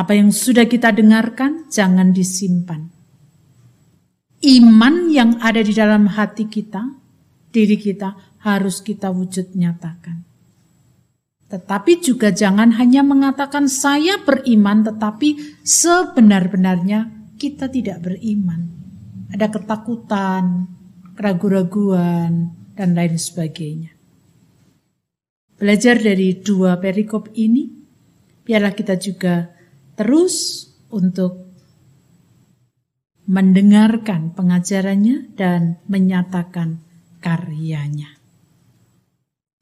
Apa 0.00 0.16
yang 0.16 0.32
sudah 0.32 0.64
kita 0.64 0.96
dengarkan, 0.96 1.68
jangan 1.68 2.16
disimpan. 2.16 2.88
Iman 4.40 5.12
yang 5.12 5.36
ada 5.44 5.60
di 5.60 5.76
dalam 5.76 6.08
hati 6.08 6.48
kita, 6.48 6.96
diri 7.52 7.76
kita, 7.76 8.16
harus 8.48 8.80
kita 8.80 9.12
wujud 9.12 9.52
nyatakan. 9.52 10.24
Tetapi 11.52 12.00
juga 12.00 12.32
jangan 12.32 12.72
hanya 12.80 13.04
mengatakan 13.04 13.68
saya 13.68 14.16
beriman, 14.24 14.88
tetapi 14.88 15.60
sebenar-benarnya 15.66 17.12
kita 17.36 17.68
tidak 17.68 18.08
beriman 18.08 18.78
ada 19.28 19.46
ketakutan, 19.52 20.68
keraguan-raguan, 21.16 22.54
dan 22.72 22.88
lain 22.96 23.20
sebagainya. 23.20 23.97
Belajar 25.58 25.98
dari 25.98 26.38
dua 26.38 26.78
perikop 26.78 27.34
ini, 27.34 27.66
biarlah 28.46 28.72
kita 28.78 28.94
juga 28.94 29.50
terus 29.98 30.70
untuk 30.94 31.50
mendengarkan 33.28 34.32
pengajarannya 34.32 35.36
dan 35.36 35.82
menyatakan 35.84 36.80
karyanya. 37.20 38.16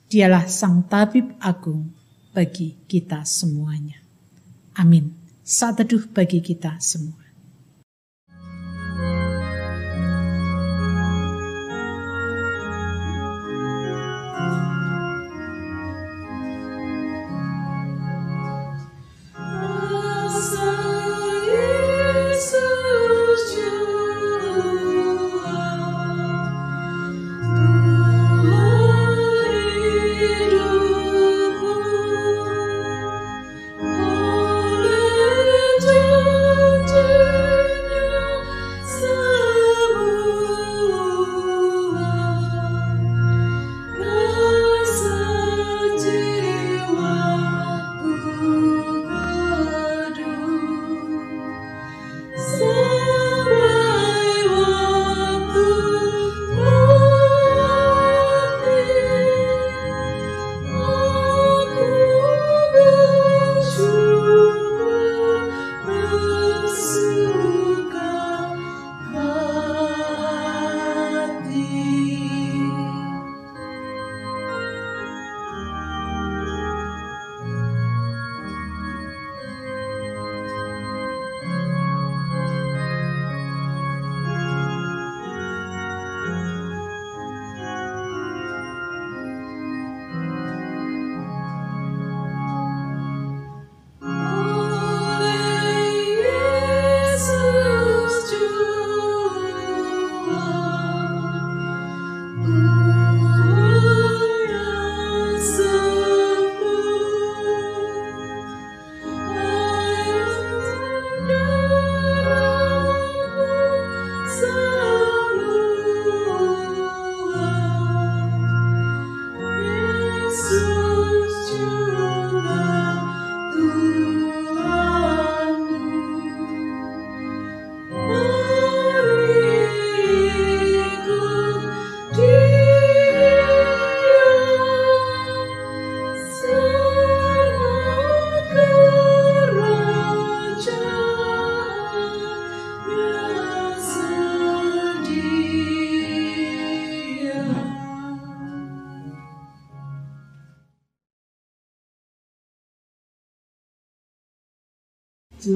Dialah 0.07 0.47
Sang 0.47 0.87
Tabib 0.87 1.35
Agung 1.43 1.91
bagi 2.31 2.79
kita 2.87 3.27
semuanya. 3.27 3.99
Amin. 4.79 5.11
Saat 5.43 5.83
teduh 5.83 6.07
bagi 6.15 6.39
kita 6.39 6.79
semua. 6.79 7.26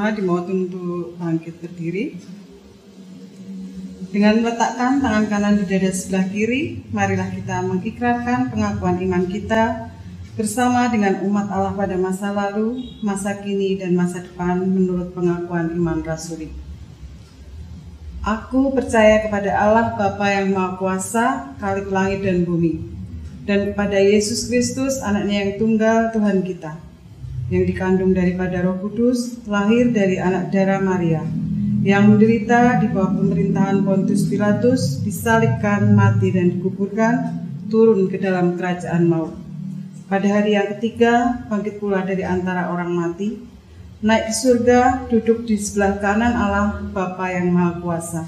Jemaat 0.00 0.16
dimohon 0.16 0.64
untuk 0.64 1.12
bangkit 1.20 1.60
berdiri. 1.60 2.16
Dengan 4.08 4.40
meletakkan 4.40 4.96
tangan 4.96 5.28
kanan 5.28 5.60
di 5.60 5.68
dada 5.68 5.92
sebelah 5.92 6.24
kiri, 6.24 6.88
marilah 6.88 7.28
kita 7.28 7.60
mengikrarkan 7.60 8.48
pengakuan 8.48 8.96
iman 8.96 9.28
kita 9.28 9.92
bersama 10.40 10.88
dengan 10.88 11.20
umat 11.28 11.52
Allah 11.52 11.76
pada 11.76 12.00
masa 12.00 12.32
lalu, 12.32 12.80
masa 13.04 13.44
kini, 13.44 13.76
dan 13.76 13.92
masa 13.92 14.24
depan 14.24 14.64
menurut 14.64 15.12
pengakuan 15.12 15.68
iman 15.76 16.00
rasuli. 16.00 16.48
Aku 18.24 18.72
percaya 18.72 19.20
kepada 19.28 19.52
Allah 19.52 20.00
Bapa 20.00 20.32
yang 20.32 20.56
Maha 20.56 20.80
Kuasa, 20.80 21.52
Khalik 21.60 21.92
langit 21.92 22.24
dan 22.24 22.48
bumi, 22.48 22.88
dan 23.44 23.76
kepada 23.76 24.00
Yesus 24.00 24.48
Kristus, 24.48 24.96
anaknya 25.04 25.44
yang 25.44 25.52
tunggal 25.60 26.08
Tuhan 26.08 26.40
kita, 26.40 26.88
yang 27.50 27.66
dikandung 27.66 28.14
daripada 28.14 28.62
roh 28.62 28.78
kudus, 28.78 29.42
lahir 29.50 29.90
dari 29.90 30.22
anak 30.22 30.54
darah 30.54 30.78
Maria, 30.78 31.26
yang 31.82 32.14
menderita 32.14 32.78
di 32.78 32.86
bawah 32.94 33.10
pemerintahan 33.18 33.82
Pontius 33.82 34.30
Pilatus, 34.30 35.02
disalibkan, 35.02 35.90
mati, 35.98 36.30
dan 36.30 36.54
dikuburkan, 36.54 37.42
turun 37.66 38.06
ke 38.06 38.22
dalam 38.22 38.54
kerajaan 38.54 39.02
maut. 39.10 39.34
Pada 40.06 40.26
hari 40.30 40.54
yang 40.54 40.70
ketiga, 40.78 41.42
bangkit 41.50 41.82
pula 41.82 42.06
dari 42.06 42.22
antara 42.22 42.70
orang 42.70 42.94
mati, 42.94 43.42
naik 43.98 44.30
ke 44.30 44.34
surga, 44.34 44.80
duduk 45.10 45.42
di 45.42 45.58
sebelah 45.58 45.98
kanan 45.98 46.34
Allah 46.34 46.86
Bapa 46.94 47.34
yang 47.34 47.50
Maha 47.50 47.82
Kuasa, 47.82 48.22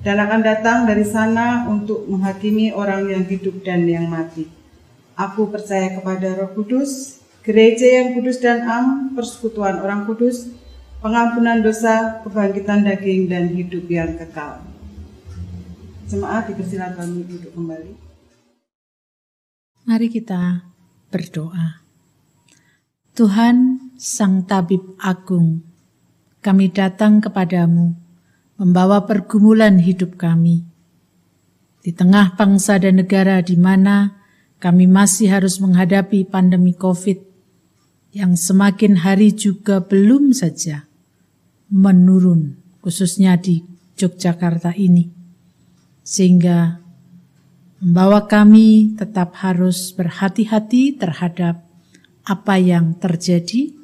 dan 0.00 0.16
akan 0.16 0.40
datang 0.40 0.88
dari 0.88 1.04
sana 1.04 1.68
untuk 1.68 2.08
menghakimi 2.08 2.72
orang 2.72 3.04
yang 3.12 3.24
hidup 3.28 3.60
dan 3.60 3.84
yang 3.84 4.08
mati. 4.08 4.48
Aku 5.16 5.48
percaya 5.48 5.96
kepada 5.96 6.36
Roh 6.36 6.52
Kudus, 6.52 7.24
gereja 7.46 7.86
yang 8.02 8.18
kudus 8.18 8.42
dan 8.42 8.66
am, 8.66 9.14
persekutuan 9.14 9.78
orang 9.78 10.02
kudus, 10.02 10.50
pengampunan 10.98 11.62
dosa, 11.62 12.18
kebangkitan 12.26 12.82
daging, 12.82 13.30
dan 13.30 13.54
hidup 13.54 13.86
yang 13.86 14.18
kekal. 14.18 14.66
Jemaat 16.10 16.50
dipersilakan 16.50 17.22
duduk 17.22 17.54
kembali. 17.54 17.92
Mari 19.86 20.08
kita 20.10 20.66
berdoa. 21.14 21.86
Tuhan, 23.14 23.78
Sang 23.94 24.42
Tabib 24.44 24.98
Agung, 24.98 25.62
kami 26.42 26.68
datang 26.74 27.22
kepadamu, 27.22 27.94
membawa 28.58 29.06
pergumulan 29.06 29.78
hidup 29.78 30.18
kami. 30.18 30.66
Di 31.80 31.94
tengah 31.94 32.34
bangsa 32.34 32.82
dan 32.82 32.98
negara 32.98 33.38
di 33.38 33.54
mana 33.54 34.18
kami 34.58 34.90
masih 34.90 35.30
harus 35.30 35.62
menghadapi 35.62 36.26
pandemi 36.26 36.74
COVID 36.74 37.25
yang 38.16 38.32
semakin 38.32 39.04
hari 39.04 39.36
juga 39.36 39.84
belum 39.84 40.32
saja 40.32 40.88
menurun, 41.68 42.56
khususnya 42.80 43.36
di 43.36 43.60
Yogyakarta 44.00 44.72
ini. 44.72 45.12
Sehingga 46.00 46.80
membawa 47.84 48.24
kami 48.24 48.96
tetap 48.96 49.36
harus 49.44 49.92
berhati-hati 49.92 50.96
terhadap 50.96 51.60
apa 52.24 52.56
yang 52.56 52.96
terjadi. 52.96 53.76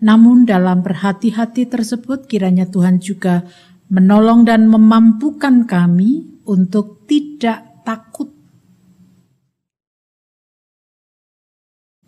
Namun 0.00 0.48
dalam 0.48 0.80
berhati-hati 0.80 1.68
tersebut 1.68 2.24
kiranya 2.24 2.64
Tuhan 2.64 3.04
juga 3.04 3.44
menolong 3.92 4.48
dan 4.48 4.64
memampukan 4.64 5.68
kami 5.68 6.40
untuk 6.48 7.04
tidak 7.04 7.84
takut 7.84 8.33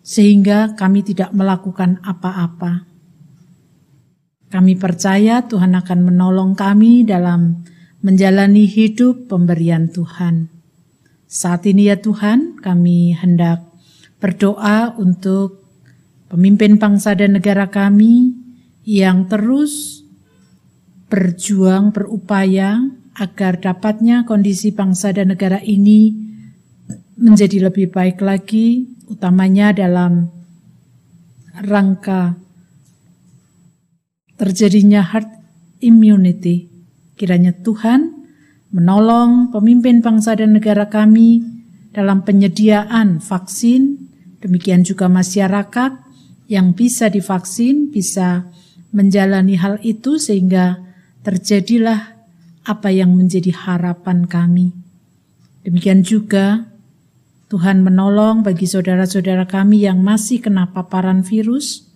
sehingga 0.07 0.79
kami 0.79 1.03
tidak 1.03 1.35
melakukan 1.35 1.99
apa-apa. 2.07 2.87
Kami 4.47 4.79
percaya 4.79 5.42
Tuhan 5.42 5.75
akan 5.75 6.01
menolong 6.07 6.55
kami 6.55 7.03
dalam 7.03 7.66
menjalani 8.07 8.71
hidup 8.71 9.27
pemberian 9.27 9.90
Tuhan. 9.90 10.47
Saat 11.27 11.66
ini 11.66 11.90
ya 11.90 11.99
Tuhan, 11.99 12.62
kami 12.62 13.19
hendak 13.19 13.66
berdoa 14.23 14.95
untuk 14.95 15.66
pemimpin 16.31 16.79
bangsa 16.79 17.19
dan 17.19 17.35
negara 17.35 17.66
kami 17.66 18.31
yang 18.87 19.27
terus 19.27 20.07
berjuang, 21.11 21.90
berupaya 21.90 22.79
agar 23.19 23.59
dapatnya 23.59 24.23
kondisi 24.23 24.71
bangsa 24.71 25.11
dan 25.11 25.35
negara 25.35 25.59
ini 25.59 26.25
menjadi 27.16 27.72
lebih 27.72 27.90
baik 27.90 28.20
lagi, 28.20 28.87
utamanya 29.09 29.72
dalam 29.72 30.29
rangka 31.56 32.37
terjadinya 34.37 35.00
herd 35.00 35.29
immunity. 35.81 36.69
Kiranya 37.17 37.56
Tuhan 37.56 38.12
menolong 38.77 39.48
pemimpin 39.48 40.04
bangsa 40.04 40.37
dan 40.37 40.52
negara 40.52 40.92
kami 40.92 41.40
dalam 41.96 42.21
penyediaan 42.21 43.25
vaksin, 43.25 43.96
demikian 44.44 44.85
juga 44.85 45.08
masyarakat 45.08 46.04
yang 46.52 46.77
bisa 46.77 47.08
divaksin, 47.08 47.88
bisa 47.88 48.52
menjalani 48.92 49.56
hal 49.56 49.81
itu 49.81 50.21
sehingga 50.21 50.77
terjadilah 51.25 52.14
apa 52.69 52.92
yang 52.92 53.17
menjadi 53.17 53.50
harapan 53.56 54.29
kami. 54.29 54.77
Demikian 55.64 56.04
juga 56.04 56.75
Tuhan 57.47 57.87
menolong 57.87 58.42
bagi 58.42 58.67
saudara-saudara 58.67 59.47
kami 59.47 59.87
yang 59.87 60.03
masih 60.03 60.42
kena 60.42 60.75
paparan 60.75 61.23
virus. 61.23 61.87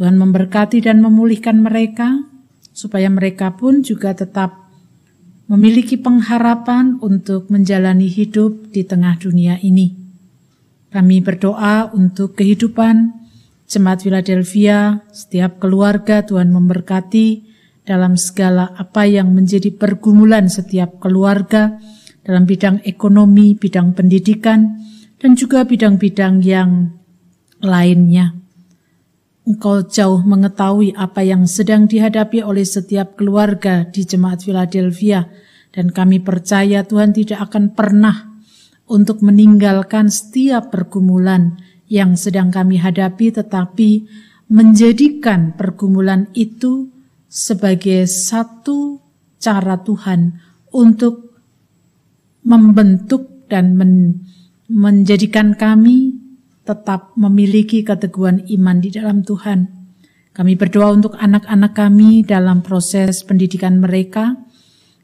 Tuhan 0.00 0.16
memberkati 0.16 0.80
dan 0.80 1.04
memulihkan 1.04 1.60
mereka, 1.60 2.24
supaya 2.72 3.08
mereka 3.08 3.56
pun 3.56 3.84
juga 3.84 4.16
tetap 4.16 4.68
memiliki 5.48 6.00
pengharapan 6.00 6.96
untuk 7.00 7.48
menjalani 7.52 8.08
hidup 8.08 8.72
di 8.72 8.84
tengah 8.84 9.16
dunia 9.20 9.60
ini. 9.60 9.92
Kami 10.88 11.20
berdoa 11.20 11.92
untuk 11.92 12.36
kehidupan 12.36 13.26
Jemaat 13.66 14.06
Philadelphia, 14.06 15.02
setiap 15.10 15.58
keluarga 15.58 16.22
Tuhan 16.22 16.54
memberkati 16.54 17.42
dalam 17.82 18.14
segala 18.14 18.70
apa 18.78 19.10
yang 19.10 19.34
menjadi 19.34 19.74
pergumulan 19.74 20.46
setiap 20.46 21.02
keluarga, 21.02 21.74
dalam 22.26 22.42
bidang 22.42 22.82
ekonomi, 22.82 23.54
bidang 23.54 23.94
pendidikan, 23.94 24.82
dan 25.22 25.38
juga 25.38 25.62
bidang-bidang 25.62 26.42
yang 26.42 26.90
lainnya. 27.62 28.34
Engkau 29.46 29.86
jauh 29.86 30.26
mengetahui 30.26 30.90
apa 30.98 31.22
yang 31.22 31.46
sedang 31.46 31.86
dihadapi 31.86 32.42
oleh 32.42 32.66
setiap 32.66 33.14
keluarga 33.14 33.86
di 33.86 34.02
Jemaat 34.02 34.42
Philadelphia, 34.42 35.30
dan 35.70 35.94
kami 35.94 36.18
percaya 36.18 36.82
Tuhan 36.82 37.14
tidak 37.14 37.46
akan 37.46 37.70
pernah 37.78 38.42
untuk 38.90 39.22
meninggalkan 39.22 40.10
setiap 40.10 40.74
pergumulan 40.74 41.62
yang 41.86 42.18
sedang 42.18 42.50
kami 42.50 42.82
hadapi, 42.82 43.30
tetapi 43.30 43.90
menjadikan 44.50 45.54
pergumulan 45.54 46.26
itu 46.34 46.90
sebagai 47.30 48.10
satu 48.10 48.98
cara 49.38 49.78
Tuhan 49.78 50.42
untuk 50.74 51.25
membentuk 52.46 53.50
dan 53.50 53.74
men, 53.74 54.22
menjadikan 54.70 55.58
kami 55.58 56.14
tetap 56.62 57.14
memiliki 57.18 57.82
keteguhan 57.82 58.46
iman 58.46 58.78
di 58.78 58.90
dalam 58.94 59.26
Tuhan. 59.26 59.66
Kami 60.30 60.52
berdoa 60.54 60.94
untuk 60.94 61.18
anak-anak 61.18 61.72
kami 61.74 62.22
dalam 62.22 62.62
proses 62.62 63.26
pendidikan 63.26 63.82
mereka. 63.82 64.38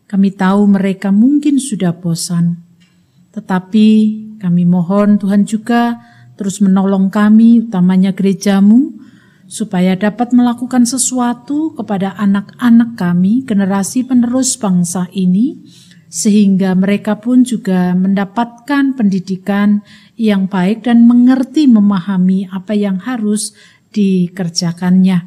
Kami 0.06 0.28
tahu 0.36 0.68
mereka 0.68 1.08
mungkin 1.08 1.56
sudah 1.56 1.96
bosan, 1.96 2.60
tetapi 3.32 3.88
kami 4.36 4.68
mohon 4.68 5.16
Tuhan 5.16 5.48
juga 5.48 6.04
terus 6.36 6.60
menolong 6.60 7.08
kami, 7.08 7.64
utamanya 7.64 8.12
gerejamu, 8.12 8.92
supaya 9.48 9.96
dapat 9.96 10.36
melakukan 10.36 10.84
sesuatu 10.84 11.72
kepada 11.72 12.12
anak-anak 12.20 12.96
kami, 12.96 13.44
generasi 13.48 14.04
penerus 14.04 14.56
bangsa 14.60 15.08
ini, 15.16 15.64
sehingga 16.12 16.76
mereka 16.76 17.16
pun 17.24 17.40
juga 17.40 17.96
mendapatkan 17.96 18.92
pendidikan 18.92 19.80
yang 20.20 20.44
baik 20.44 20.84
dan 20.84 21.08
mengerti 21.08 21.64
memahami 21.64 22.52
apa 22.52 22.76
yang 22.76 23.00
harus 23.00 23.56
dikerjakannya. 23.96 25.24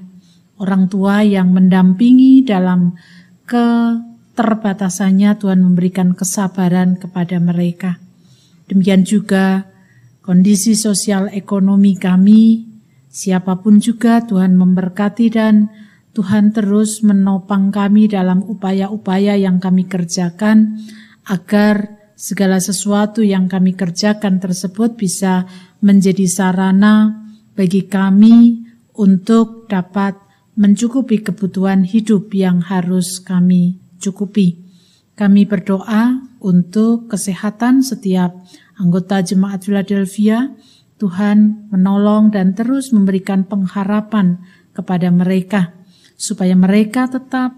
Orang 0.62 0.86
tua 0.86 1.26
yang 1.26 1.58
mendampingi 1.58 2.46
dalam 2.46 2.94
keterbatasannya 3.50 5.34
Tuhan 5.42 5.66
memberikan 5.66 6.14
kesabaran 6.14 7.02
kepada 7.02 7.42
mereka. 7.42 7.98
Demikian 8.70 9.10
juga 9.10 9.66
kondisi 10.22 10.78
sosial 10.78 11.34
ekonomi 11.34 11.98
kami, 11.98 12.62
siapa 13.10 13.58
pun 13.58 13.82
juga 13.82 14.22
Tuhan 14.22 14.54
memberkati 14.54 15.34
dan 15.34 15.66
Tuhan 16.16 16.55
terus 16.55 17.03
menopang 17.03 17.76
kami 17.76 18.07
dalam 18.07 18.39
upaya-upaya 18.39 19.36
yang 19.36 19.59
kami 19.59 19.84
kerjakan 19.84 20.80
agar 21.28 21.99
segala 22.16 22.63
sesuatu 22.63 23.20
yang 23.20 23.51
kami 23.51 23.76
kerjakan 23.76 24.39
tersebut 24.39 24.95
bisa 24.95 25.43
menjadi 25.84 26.24
sarana 26.32 27.11
bagi 27.51 27.84
kami 27.91 28.63
untuk 28.95 29.68
dapat 29.68 30.16
mencukupi 30.55 31.20
kebutuhan 31.20 31.84
hidup 31.84 32.32
yang 32.32 32.63
harus 32.63 33.20
kami 33.20 33.84
cukupi. 33.99 34.63
Kami 35.20 35.43
berdoa 35.47 36.24
untuk 36.39 37.11
kesehatan 37.11 37.84
setiap 37.84 38.36
anggota 38.80 39.20
jemaat 39.20 39.68
Philadelphia. 39.68 40.51
Tuhan 40.95 41.68
menolong 41.76 42.32
dan 42.32 42.55
terus 42.55 42.95
memberikan 42.95 43.43
pengharapan 43.43 44.39
kepada 44.72 45.11
mereka, 45.11 45.76
supaya 46.16 46.55
mereka 46.55 47.07
tetap 47.07 47.55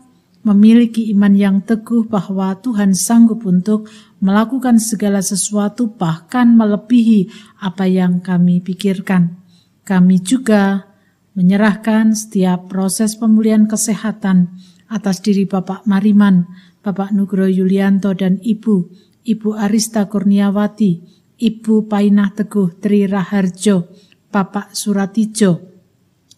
memiliki 0.47 1.11
iman 1.11 1.33
yang 1.35 1.57
teguh 1.59 2.07
bahwa 2.07 2.55
Tuhan 2.63 2.95
sanggup 2.95 3.43
untuk 3.43 3.91
melakukan 4.23 4.79
segala 4.79 5.19
sesuatu, 5.19 5.91
bahkan 5.91 6.55
melebihi 6.55 7.27
apa 7.59 7.83
yang 7.89 8.23
kami 8.23 8.63
pikirkan. 8.63 9.35
Kami 9.83 10.23
juga 10.23 10.87
menyerahkan 11.35 12.15
setiap 12.15 12.71
proses 12.71 13.19
pemulihan 13.19 13.67
kesehatan 13.67 14.55
atas 14.87 15.19
diri 15.19 15.43
Bapak 15.43 15.83
Mariman, 15.83 16.47
Bapak 16.79 17.11
Nugro 17.11 17.51
Yulianto 17.51 18.15
dan 18.15 18.39
Ibu, 18.39 18.75
Ibu 19.27 19.49
Arista 19.59 20.07
Kurniawati, 20.07 20.91
Ibu 21.37 21.91
Painah 21.91 22.31
Teguh 22.31 22.79
Tri 22.79 23.03
Raharjo, 23.03 23.91
Bapak 24.31 24.71
Suratijo, 24.71 25.66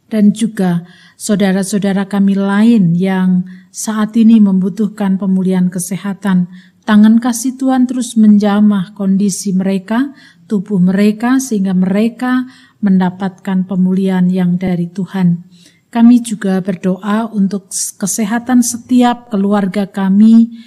dan 0.09 0.33
juga 0.33 0.83
saudara-saudara 1.15 2.09
kami 2.09 2.33
lain 2.33 2.97
yang 2.97 3.45
saat 3.69 4.17
ini 4.17 4.41
membutuhkan 4.41 5.21
pemulihan 5.21 5.69
kesehatan. 5.69 6.49
Tangan 6.83 7.21
kasih 7.21 7.53
Tuhan 7.55 7.85
terus 7.85 8.17
menjamah 8.17 8.97
kondisi 8.97 9.53
mereka, 9.53 10.09
tubuh 10.49 10.81
mereka, 10.81 11.37
sehingga 11.37 11.77
mereka 11.77 12.49
mendapatkan 12.81 13.69
pemulihan 13.69 14.25
yang 14.25 14.57
dari 14.57 14.89
Tuhan. 14.89 15.45
Kami 15.89 16.21
juga 16.21 16.61
berdoa 16.61 17.29
untuk 17.29 17.69
kesehatan 17.73 18.65
setiap 18.65 19.29
keluarga 19.29 19.89
kami. 19.89 20.57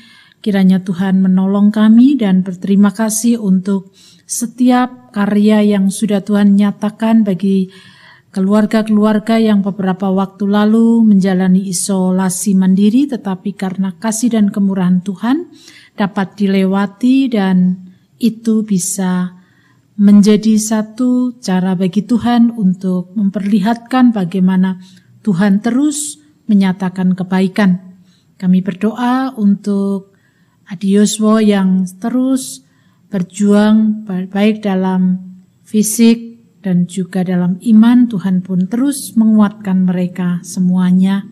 Kiranya 0.42 0.82
Tuhan 0.82 1.22
menolong 1.22 1.70
kami 1.70 2.18
dan 2.18 2.42
berterima 2.42 2.90
kasih 2.90 3.38
untuk 3.38 3.94
setiap 4.26 5.14
karya 5.14 5.62
yang 5.62 5.90
sudah 5.90 6.26
Tuhan 6.26 6.58
nyatakan 6.58 7.22
bagi 7.22 7.70
keluarga-keluarga 8.32 9.36
yang 9.36 9.60
beberapa 9.60 10.08
waktu 10.08 10.48
lalu 10.48 11.04
menjalani 11.04 11.68
isolasi 11.68 12.56
mandiri 12.56 13.04
tetapi 13.04 13.52
karena 13.52 13.92
kasih 14.00 14.32
dan 14.32 14.48
kemurahan 14.48 15.04
Tuhan 15.04 15.52
dapat 15.94 16.40
dilewati 16.40 17.28
dan 17.28 17.76
itu 18.16 18.64
bisa 18.64 19.36
menjadi 20.00 20.56
satu 20.56 21.36
cara 21.44 21.76
bagi 21.76 22.08
Tuhan 22.08 22.56
untuk 22.56 23.12
memperlihatkan 23.12 24.16
bagaimana 24.16 24.80
Tuhan 25.20 25.60
terus 25.60 26.16
menyatakan 26.48 27.12
kebaikan. 27.12 28.00
Kami 28.40 28.64
berdoa 28.64 29.36
untuk 29.36 30.16
Adi 30.66 30.96
Yoswo 30.96 31.36
yang 31.38 31.84
terus 32.00 32.64
berjuang 33.12 34.08
baik 34.08 34.64
dalam 34.64 35.20
fisik 35.68 36.31
dan 36.62 36.86
juga 36.86 37.26
dalam 37.26 37.58
iman. 37.60 38.06
Tuhan 38.08 38.40
pun 38.40 38.70
terus 38.70 39.18
menguatkan 39.18 39.84
mereka 39.84 40.40
semuanya. 40.46 41.26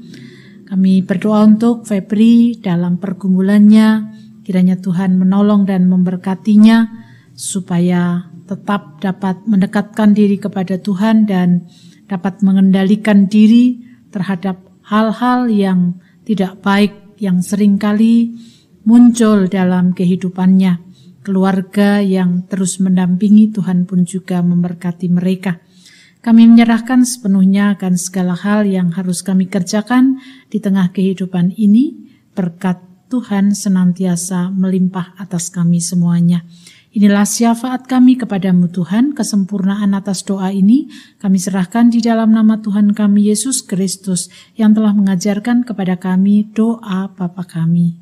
Kami 0.66 1.02
berdoa 1.02 1.46
untuk 1.46 1.86
Febri 1.86 2.58
dalam 2.58 2.98
pergumulannya. 2.98 4.18
Kiranya 4.42 4.76
Tuhan 4.82 5.16
menolong 5.16 5.64
dan 5.64 5.86
memberkatinya 5.86 6.90
supaya 7.32 8.26
tetap 8.50 8.98
dapat 8.98 9.46
mendekatkan 9.46 10.10
diri 10.10 10.36
kepada 10.36 10.74
Tuhan 10.82 11.30
dan 11.30 11.70
dapat 12.10 12.42
mengendalikan 12.42 13.30
diri 13.30 13.78
terhadap 14.10 14.58
hal-hal 14.90 15.46
yang 15.46 16.02
tidak 16.26 16.58
baik 16.58 16.90
yang 17.22 17.38
sering 17.46 17.78
kali 17.78 18.34
muncul 18.82 19.46
dalam 19.46 19.94
kehidupannya. 19.94 20.89
Keluarga 21.20 22.00
yang 22.00 22.48
terus 22.48 22.80
mendampingi 22.80 23.52
Tuhan 23.52 23.84
pun 23.84 24.08
juga 24.08 24.40
memberkati 24.40 25.12
mereka. 25.12 25.60
Kami 26.20 26.48
menyerahkan 26.48 27.04
sepenuhnya 27.04 27.76
akan 27.76 27.96
segala 28.00 28.36
hal 28.36 28.68
yang 28.68 28.92
harus 28.92 29.20
kami 29.20 29.48
kerjakan 29.48 30.20
di 30.48 30.60
tengah 30.60 30.92
kehidupan 30.92 31.56
ini. 31.60 32.08
Berkat 32.32 32.80
Tuhan 33.12 33.52
senantiasa 33.52 34.48
melimpah 34.48 35.12
atas 35.20 35.52
kami 35.52 35.80
semuanya. 35.82 36.46
Inilah 36.90 37.22
syafaat 37.22 37.86
kami 37.86 38.18
kepadamu 38.18 38.66
Tuhan, 38.66 39.14
kesempurnaan 39.14 39.94
atas 39.94 40.26
doa 40.26 40.50
ini 40.50 40.90
kami 41.22 41.38
serahkan 41.38 41.86
di 41.92 42.02
dalam 42.02 42.34
nama 42.34 42.58
Tuhan 42.58 42.96
kami 42.96 43.30
Yesus 43.30 43.62
Kristus 43.62 44.26
yang 44.58 44.74
telah 44.74 44.90
mengajarkan 44.96 45.62
kepada 45.68 46.00
kami 46.00 46.50
doa 46.50 47.12
Bapa 47.12 47.46
kami. 47.46 47.99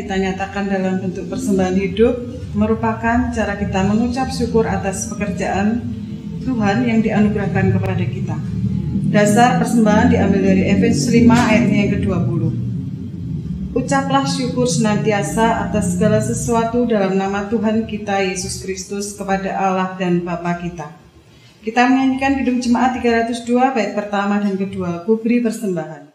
Kita 0.00 0.16
nyatakan 0.16 0.72
dalam 0.72 0.96
bentuk 1.04 1.28
persembahan 1.28 1.76
hidup 1.76 2.14
merupakan 2.56 3.28
cara 3.30 3.54
kita 3.60 3.84
mengucap 3.84 4.32
syukur 4.32 4.64
atas 4.64 5.12
pekerjaan 5.12 5.84
Tuhan 6.40 6.88
yang 6.88 7.04
dianugerahkan 7.04 7.76
kepada 7.76 8.04
kita. 8.08 8.36
Dasar 9.12 9.60
persembahan 9.60 10.08
diambil 10.08 10.40
dari 10.40 10.62
Efesus 10.72 11.12
5 11.12 11.28
ayat 11.28 11.64
yang 11.68 11.90
ke-20. 12.00 12.42
Ucaplah 13.70 14.26
syukur 14.26 14.66
senantiasa 14.66 15.68
atas 15.68 15.94
segala 15.94 16.18
sesuatu 16.18 16.88
dalam 16.90 17.14
nama 17.14 17.46
Tuhan 17.46 17.86
kita 17.86 18.24
Yesus 18.26 18.64
Kristus 18.66 19.14
kepada 19.14 19.54
Allah 19.54 19.94
dan 19.94 20.26
Bapa 20.26 20.58
kita. 20.58 20.90
Kita 21.60 21.86
menyanyikan 21.86 22.40
Kidung 22.40 22.58
Jemaat 22.58 22.98
302 22.98 23.76
bait 23.76 23.92
pertama 23.94 24.40
dan 24.42 24.56
kedua, 24.58 25.06
Kubri 25.06 25.38
Persembahan. 25.38 26.09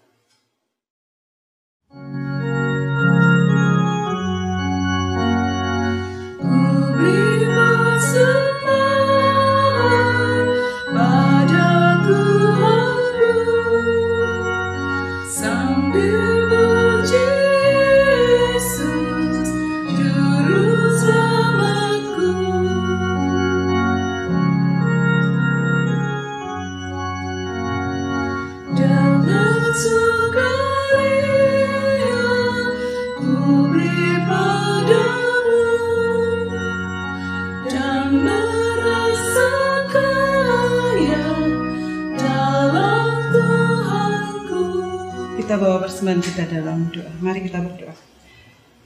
Kita 45.56 45.72
bawa 45.72 45.88
persembahan 45.88 46.20
kita 46.20 46.44
dalam 46.52 46.92
doa. 46.92 47.08
Mari 47.24 47.48
kita 47.48 47.64
berdoa. 47.64 47.96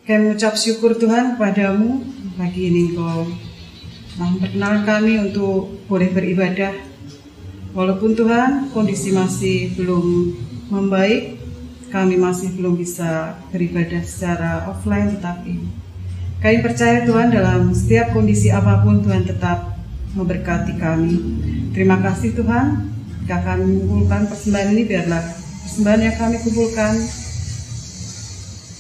Kami 0.06 0.22
mengucap 0.22 0.54
syukur 0.54 0.94
Tuhan 0.94 1.34
kepadamu 1.34 2.06
pagi 2.38 2.70
ini 2.70 2.94
Engkau 2.94 3.26
memperkenalkan 4.22 4.86
kami 4.86 5.18
untuk 5.18 5.82
boleh 5.90 6.14
beribadah. 6.14 6.78
Walaupun 7.74 8.14
Tuhan 8.14 8.70
kondisi 8.70 9.10
masih 9.18 9.74
belum 9.82 10.06
membaik, 10.70 11.42
kami 11.90 12.22
masih 12.22 12.54
belum 12.54 12.78
bisa 12.78 13.34
beribadah 13.50 14.06
secara 14.06 14.70
offline 14.70 15.18
tetapi 15.18 15.66
kami 16.38 16.58
percaya 16.62 17.02
Tuhan 17.02 17.34
dalam 17.34 17.74
setiap 17.74 18.14
kondisi 18.14 18.54
apa 18.54 18.86
pun 18.86 19.02
Tuhan 19.02 19.26
tetap 19.26 19.74
memberkati 20.14 20.78
kami. 20.78 21.18
Terima 21.74 21.98
kasih 21.98 22.38
Tuhan, 22.38 22.94
jika 23.26 23.42
kami 23.42 23.66
mengumpulkan 23.66 24.30
persembahan 24.30 24.70
ini 24.78 24.86
biarlah 24.86 25.49
Persembahan 25.70 26.02
yang 26.02 26.18
kami 26.18 26.42
kumpulkan 26.42 26.98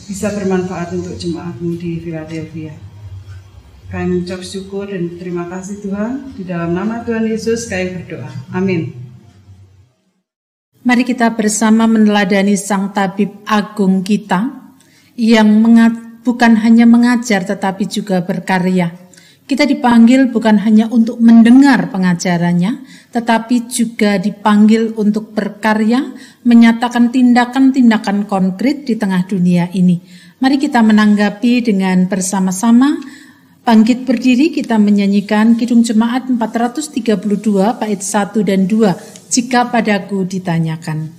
bisa 0.09 0.33
bermanfaat 0.33 0.89
untuk 0.97 1.21
jemaatmu 1.21 1.77
di 1.77 2.01
Philadelphia. 2.01 2.73
Kami 3.93 4.05
mengucap 4.09 4.41
syukur 4.41 4.89
dan 4.89 5.21
terima 5.21 5.45
kasih 5.53 5.85
Tuhan. 5.85 6.33
Di 6.33 6.49
dalam 6.49 6.73
nama 6.73 7.05
Tuhan 7.05 7.29
Yesus 7.29 7.69
kami 7.69 7.93
berdoa. 7.93 8.33
Amin. 8.57 8.89
Mari 10.81 11.05
kita 11.05 11.29
bersama 11.29 11.85
meneladani 11.85 12.57
Sang 12.57 12.89
Tabib 12.89 13.45
Agung 13.45 14.01
kita 14.01 14.73
yang 15.13 15.61
mengat, 15.61 15.93
bukan 16.25 16.57
hanya 16.57 16.89
mengajar 16.89 17.45
tetapi 17.45 17.85
juga 17.85 18.25
berkarya 18.25 19.08
kita 19.49 19.65
dipanggil 19.65 20.29
bukan 20.29 20.61
hanya 20.61 20.85
untuk 20.93 21.17
mendengar 21.17 21.89
pengajarannya, 21.89 22.85
tetapi 23.09 23.65
juga 23.65 24.21
dipanggil 24.21 24.93
untuk 24.93 25.33
berkarya, 25.33 26.13
menyatakan 26.45 27.09
tindakan-tindakan 27.09 28.29
konkret 28.29 28.85
di 28.85 28.93
tengah 28.93 29.25
dunia 29.25 29.73
ini. 29.73 29.97
Mari 30.37 30.61
kita 30.61 30.85
menanggapi 30.85 31.65
dengan 31.65 32.05
bersama-sama 32.05 33.01
Bangkit 33.69 34.01
berdiri 34.01 34.49
kita 34.49 34.81
menyanyikan 34.81 35.53
Kidung 35.53 35.85
Jemaat 35.85 36.25
432 36.25 37.05
bait 37.77 38.01
1 38.01 38.41
dan 38.41 38.65
2 38.65 39.29
jika 39.29 39.69
padaku 39.69 40.25
ditanyakan. 40.25 41.18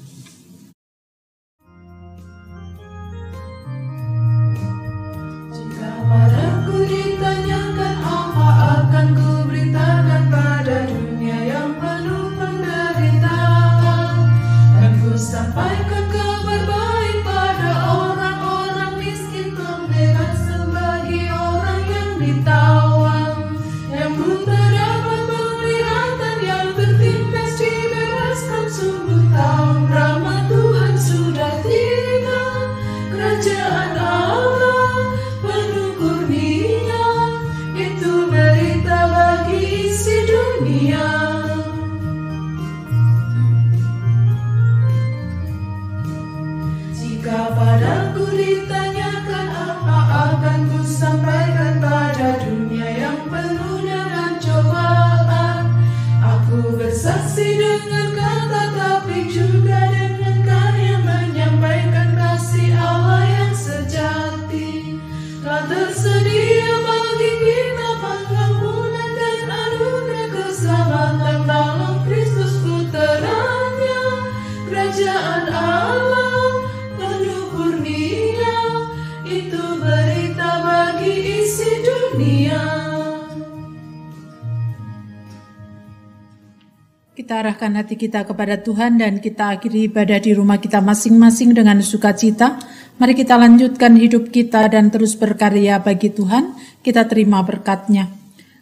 Hati 87.90 88.06
kita 88.06 88.22
kepada 88.22 88.54
Tuhan 88.62 89.02
dan 89.02 89.18
kita 89.18 89.58
akhiri 89.58 89.90
ibadah 89.90 90.22
di 90.22 90.30
rumah 90.30 90.62
kita 90.62 90.78
masing-masing 90.78 91.58
dengan 91.58 91.82
sukacita. 91.82 92.54
Mari 93.02 93.18
kita 93.18 93.34
lanjutkan 93.34 93.98
hidup 93.98 94.30
kita 94.30 94.62
dan 94.70 94.94
terus 94.94 95.18
berkarya 95.18 95.82
bagi 95.82 96.14
Tuhan. 96.14 96.54
Kita 96.86 97.10
terima 97.10 97.42
berkatnya. 97.42 98.06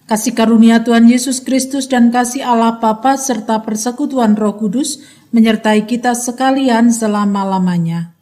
Kasih 0.09 0.33
karunia 0.33 0.81
Tuhan 0.81 1.12
Yesus 1.12 1.45
Kristus 1.45 1.93
dan 1.93 2.09
kasih 2.09 2.41
Allah 2.41 2.81
Bapa 2.81 3.20
serta 3.20 3.61
persekutuan 3.61 4.33
Roh 4.33 4.57
Kudus 4.57 5.05
menyertai 5.37 5.85
kita 5.85 6.16
sekalian 6.16 6.89
selama-lamanya. 6.89 8.18